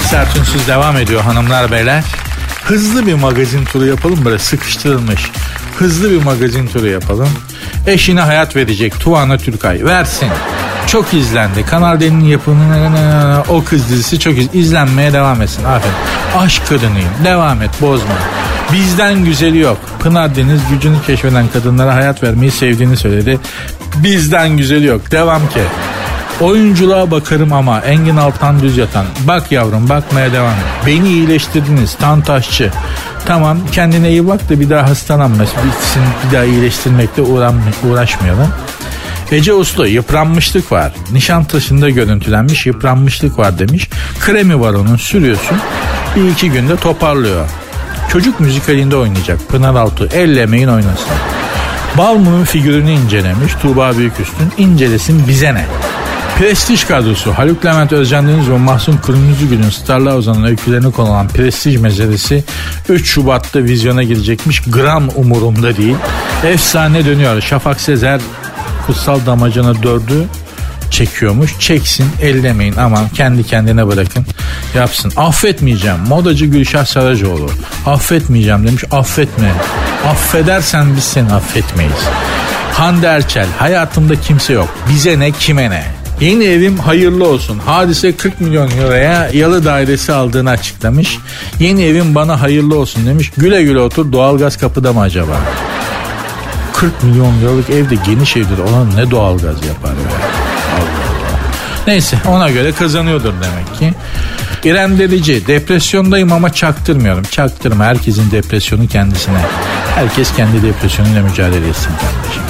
Sertünsüz 0.10 0.68
devam 0.68 0.98
ediyor 0.98 1.22
hanımlar 1.22 1.72
beyler. 1.72 2.04
Hızlı 2.64 3.08
bir 3.08 3.14
magazin 3.14 3.66
turu 3.66 3.86
yapalım 3.86 4.26
böyle 4.26 4.40
sıkıştırılmış. 4.40 5.32
Hızlı 5.78 6.12
bir 6.12 6.24
magazin 6.24 6.68
turu 6.68 6.88
yapalım. 6.88 7.30
Eşine 7.88 8.22
hayat 8.22 8.56
verecek 8.56 9.00
Tuana 9.00 9.38
Türkay. 9.38 9.86
Versin. 9.86 10.30
Çok 10.88 11.14
izlendi. 11.14 11.66
Kanal 11.66 12.00
D'nin 12.00 12.26
yapımı 12.26 13.44
o 13.50 13.64
kız 13.64 13.90
dizisi 13.90 14.20
çok 14.20 14.38
iz 14.38 14.48
izlenmeye 14.54 15.14
devam 15.14 15.42
etsin. 15.42 15.64
Aferin. 15.64 15.96
Aşk 16.38 16.68
kadınıyım. 16.70 17.10
Devam 17.26 17.62
et 17.62 17.70
bozma. 17.82 18.14
Bizden 18.74 19.26
güzeli 19.26 19.58
yok. 19.58 19.78
Pınar 20.00 20.36
Deniz 20.36 20.62
gücünü 20.70 20.96
keşfeden 21.08 21.48
kadınlara 21.48 21.96
hayat 21.96 22.24
vermeyi 22.24 22.52
sevdiğini 22.52 22.98
söyledi. 22.98 23.40
Bizden 23.96 24.58
güzeli 24.58 24.86
yok. 24.86 25.12
Devam 25.12 25.42
ki. 25.50 25.62
Oyunculuğa 26.42 27.12
bakarım 27.12 27.54
ama 27.54 27.80
Engin 27.80 28.18
Altan 28.18 28.62
düz 28.62 28.78
yatan. 28.78 29.06
Bak 29.28 29.52
yavrum 29.52 29.90
bakmaya 29.90 30.34
devam 30.34 30.52
et. 30.52 30.86
Beni 30.88 31.10
iyileştirdiniz 31.10 31.96
Tantaşçı. 31.96 32.72
Tamam 33.26 33.58
kendine 33.72 34.10
iyi 34.10 34.28
bak 34.28 34.50
da 34.50 34.60
bir 34.60 34.70
daha 34.70 34.90
hastalanma. 34.90 35.44
Bitsin 35.44 36.04
bir 36.28 36.36
daha 36.36 36.44
iyileştirmekte 36.44 37.22
uğraşmayalım. 37.84 38.48
Ece 39.32 39.54
Uslu 39.54 39.88
yıpranmışlık 39.88 40.72
var. 40.72 40.92
Nişantaşı'nda 41.12 41.90
görüntülenmiş 41.90 42.66
yıpranmışlık 42.66 43.40
var 43.40 43.60
demiş. 43.60 43.90
Kremi 44.20 44.60
var 44.60 44.74
onun 44.74 44.96
sürüyorsun. 44.96 45.58
Bir 46.16 46.30
iki 46.30 46.52
günde 46.52 46.76
toparlıyor. 46.76 47.50
Çocuk 48.12 48.40
müzikalinde 48.40 48.96
oynayacak. 48.96 49.50
Pınar 49.50 49.76
Altuğ 49.76 50.08
ellemeyin 50.14 50.68
oynasın. 50.68 51.08
Balmum'un 51.98 52.46
figürünü 52.46 52.92
incelemiş 52.92 53.54
Tuğba 53.62 53.98
Büyüküstün. 53.98 54.52
incelesin 54.58 55.28
bize 55.28 55.54
ne? 55.54 55.66
Prestij 56.38 56.88
kadrosu 56.88 57.32
Haluk 57.32 57.66
Levent 57.66 57.92
Özcan 57.92 58.28
Deniz 58.28 58.50
ve 58.50 58.58
Mahsun 58.58 58.98
Kırmızıgül'ün 58.98 59.70
Starlar 59.70 60.16
Ozan'ın 60.16 60.44
öykülerini 60.44 60.92
konu 60.92 61.10
alan 61.10 61.28
Prestij 61.28 61.78
meselesi 61.78 62.44
3 62.90 63.08
Şubat'ta 63.08 63.64
vizyona 63.64 64.04
girecekmiş. 64.04 64.62
Gram 64.62 65.10
umurumda 65.16 65.78
değil. 65.78 65.96
Efsane 66.44 67.06
dönüyor. 67.06 67.42
Şafak 67.42 67.82
Sezer 67.82 68.22
Kutsal 68.86 69.26
Damacana 69.26 69.72
4'ü 69.72 70.24
çekiyormuş. 70.92 71.60
Çeksin 71.60 72.08
ellemeyin 72.22 72.76
aman 72.76 73.10
kendi 73.10 73.44
kendine 73.44 73.88
bırakın 73.88 74.26
yapsın. 74.76 75.14
Affetmeyeceğim. 75.18 76.00
Modacı 76.08 76.46
Gülşah 76.46 76.86
Saracoğlu. 76.86 77.50
Affetmeyeceğim 77.86 78.68
demiş. 78.68 78.84
Affetme. 78.92 79.52
Affedersen 80.08 80.96
biz 80.96 81.04
seni 81.04 81.34
affetmeyiz. 81.34 82.04
Hande 82.74 83.08
Erçel 83.08 83.48
hayatımda 83.60 84.22
kimse 84.22 84.54
yok. 84.54 84.70
Bize 84.90 85.20
ne 85.20 85.32
kime 85.32 85.70
ne. 85.70 86.07
Yeni 86.22 86.44
evim 86.44 86.78
hayırlı 86.78 87.28
olsun. 87.28 87.60
Hadise 87.60 88.16
40 88.16 88.42
milyon 88.42 88.70
liraya 88.70 89.30
yalı 89.34 89.66
dairesi 89.66 90.14
aldığını 90.14 90.50
açıklamış. 90.50 91.18
Yeni 91.60 91.84
evim 91.84 92.16
bana 92.16 92.42
hayırlı 92.42 92.80
olsun 92.80 93.06
demiş. 93.06 93.32
Güle 93.38 93.64
güle 93.64 93.80
otur 93.80 94.12
doğalgaz 94.12 94.58
kapıda 94.58 94.94
mı 94.94 95.02
acaba? 95.02 95.40
40 96.74 97.04
milyon 97.04 97.42
liralık 97.42 97.70
evde 97.70 97.96
geniş 98.06 98.38
evdir 98.38 98.58
olan 98.58 98.96
ne 98.96 99.12
doğalgaz 99.12 99.66
yapar 99.66 99.90
Allah. 99.90 100.28
Neyse 101.88 102.18
ona 102.28 102.50
göre 102.50 102.72
kazanıyordur 102.72 103.34
demek 103.34 103.80
ki. 103.80 103.94
İrem 104.64 105.00
Derici 105.00 105.48
depresyondayım 105.48 106.32
ama 106.32 106.54
çaktırmıyorum. 106.54 107.24
Çaktırma 107.24 107.86
herkesin 107.86 108.32
depresyonu 108.32 108.88
kendisine. 108.88 109.40
Herkes 109.96 110.36
kendi 110.36 110.64
depresyonuyla 110.64 111.24
mücadele 111.24 111.68
etsin 111.68 111.92
kardeşim. 111.92 112.44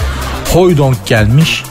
Hoydonk 0.54 1.06
gelmiş 1.06 1.64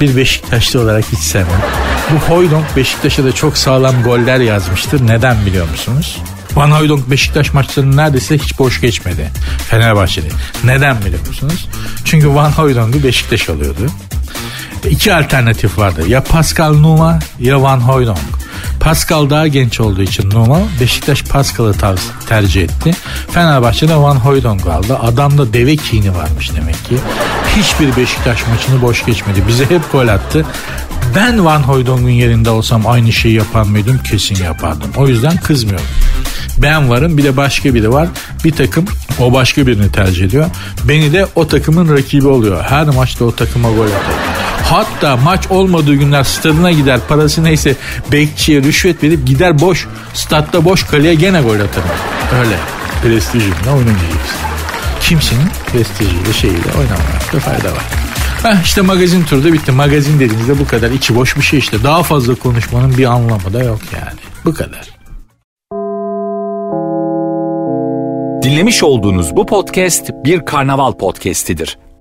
bir 0.00 0.16
Beşiktaşlı 0.16 0.80
olarak 0.80 1.04
hiç 1.12 1.18
sevmem. 1.18 1.62
Bu 2.10 2.34
Hoydonk 2.34 2.76
Beşiktaş'a 2.76 3.24
da 3.24 3.32
çok 3.32 3.58
sağlam 3.58 4.02
goller 4.02 4.40
yazmıştır. 4.40 5.06
Neden 5.06 5.46
biliyor 5.46 5.70
musunuz? 5.70 6.18
Van 6.54 6.70
Hooydonk 6.70 7.10
Beşiktaş 7.10 7.54
maçlarının 7.54 7.96
neredeyse 7.96 8.38
hiç 8.38 8.58
boş 8.58 8.80
geçmedi. 8.80 9.30
Fenerbahçe'de. 9.70 10.28
Neden 10.64 11.00
biliyor 11.00 11.26
musunuz? 11.28 11.68
Çünkü 12.04 12.34
Van 12.34 12.50
Hooydonk'u 12.50 13.02
Beşiktaş 13.02 13.48
alıyordu. 13.48 13.86
İki 14.90 15.14
alternatif 15.14 15.78
vardı. 15.78 16.08
Ya 16.08 16.24
Pascal 16.24 16.74
Numa 16.74 17.18
ya 17.40 17.62
Van 17.62 17.80
Hooydonk. 17.80 18.37
Pascal 18.80 19.30
daha 19.30 19.48
genç 19.48 19.80
olduğu 19.80 20.02
için 20.02 20.30
Numa 20.30 20.60
Beşiktaş 20.80 21.22
Pascal'ı 21.22 21.74
tercih 22.28 22.62
etti. 22.62 22.90
Fenerbahçe'de 23.30 23.96
Van 23.96 24.16
Hooydonk 24.16 24.66
aldı. 24.66 24.98
Adamda 24.98 25.52
deve 25.52 25.76
kini 25.76 26.14
varmış 26.14 26.52
demek 26.56 26.84
ki. 26.84 26.96
Hiçbir 27.56 27.96
Beşiktaş 27.96 28.46
maçını 28.46 28.82
boş 28.82 29.04
geçmedi. 29.04 29.42
Bize 29.48 29.64
hep 29.70 29.92
gol 29.92 30.08
attı. 30.08 30.46
Ben 31.14 31.44
Van 31.44 31.60
Hooydonk'un 31.60 32.08
yerinde 32.08 32.50
olsam 32.50 32.86
aynı 32.86 33.12
şeyi 33.12 33.34
yapar 33.34 33.62
mıydım? 33.62 34.00
Kesin 34.10 34.44
yapardım. 34.44 34.90
O 34.96 35.08
yüzden 35.08 35.36
kızmıyorum. 35.36 35.86
Ben 36.62 36.90
varım 36.90 37.18
bir 37.18 37.24
de 37.24 37.36
başka 37.36 37.74
biri 37.74 37.92
var. 37.92 38.08
Bir 38.44 38.52
takım 38.52 38.84
o 39.20 39.32
başka 39.32 39.66
birini 39.66 39.92
tercih 39.92 40.24
ediyor. 40.24 40.46
Beni 40.84 41.12
de 41.12 41.26
o 41.34 41.48
takımın 41.48 41.96
rakibi 41.96 42.28
oluyor. 42.28 42.64
Her 42.64 42.86
maçta 42.86 43.24
o 43.24 43.34
takıma 43.34 43.70
gol 43.70 43.86
atar. 43.86 44.37
Hatta 44.64 45.16
maç 45.16 45.46
olmadığı 45.50 45.94
günler 45.94 46.24
stadına 46.24 46.72
gider 46.72 47.00
parası 47.08 47.44
neyse 47.44 47.76
bekçiye 48.12 48.62
rüşvet 48.62 49.02
verip 49.02 49.26
gider 49.26 49.60
boş 49.60 49.86
statta 50.14 50.64
boş 50.64 50.84
kaleye 50.84 51.14
gene 51.14 51.40
gol 51.40 51.54
atarım. 51.54 51.88
Öyle 52.40 52.56
prestijimle 53.02 53.70
oynamayacaksın. 53.70 54.38
Kimsenin 55.00 55.48
prestijiyle 55.72 56.32
şeyiyle 56.32 56.72
oynamakta 56.78 57.38
fayda 57.40 57.72
var. 57.72 57.84
Heh 58.42 58.64
işte 58.64 58.80
magazin 58.80 59.24
turu 59.24 59.44
da 59.44 59.52
bitti. 59.52 59.72
Magazin 59.72 60.20
dediğinizde 60.20 60.58
bu 60.58 60.66
kadar 60.66 60.90
içi 60.90 61.16
boş 61.16 61.36
bir 61.36 61.42
şey 61.42 61.58
işte. 61.58 61.82
Daha 61.82 62.02
fazla 62.02 62.34
konuşmanın 62.34 62.98
bir 62.98 63.04
anlamı 63.04 63.52
da 63.52 63.62
yok 63.62 63.80
yani. 63.92 64.20
Bu 64.44 64.54
kadar. 64.54 64.98
Dinlemiş 68.42 68.82
olduğunuz 68.82 69.36
bu 69.36 69.46
podcast 69.46 70.10
bir 70.24 70.44
karnaval 70.44 70.92
podcastidir. 70.92 71.78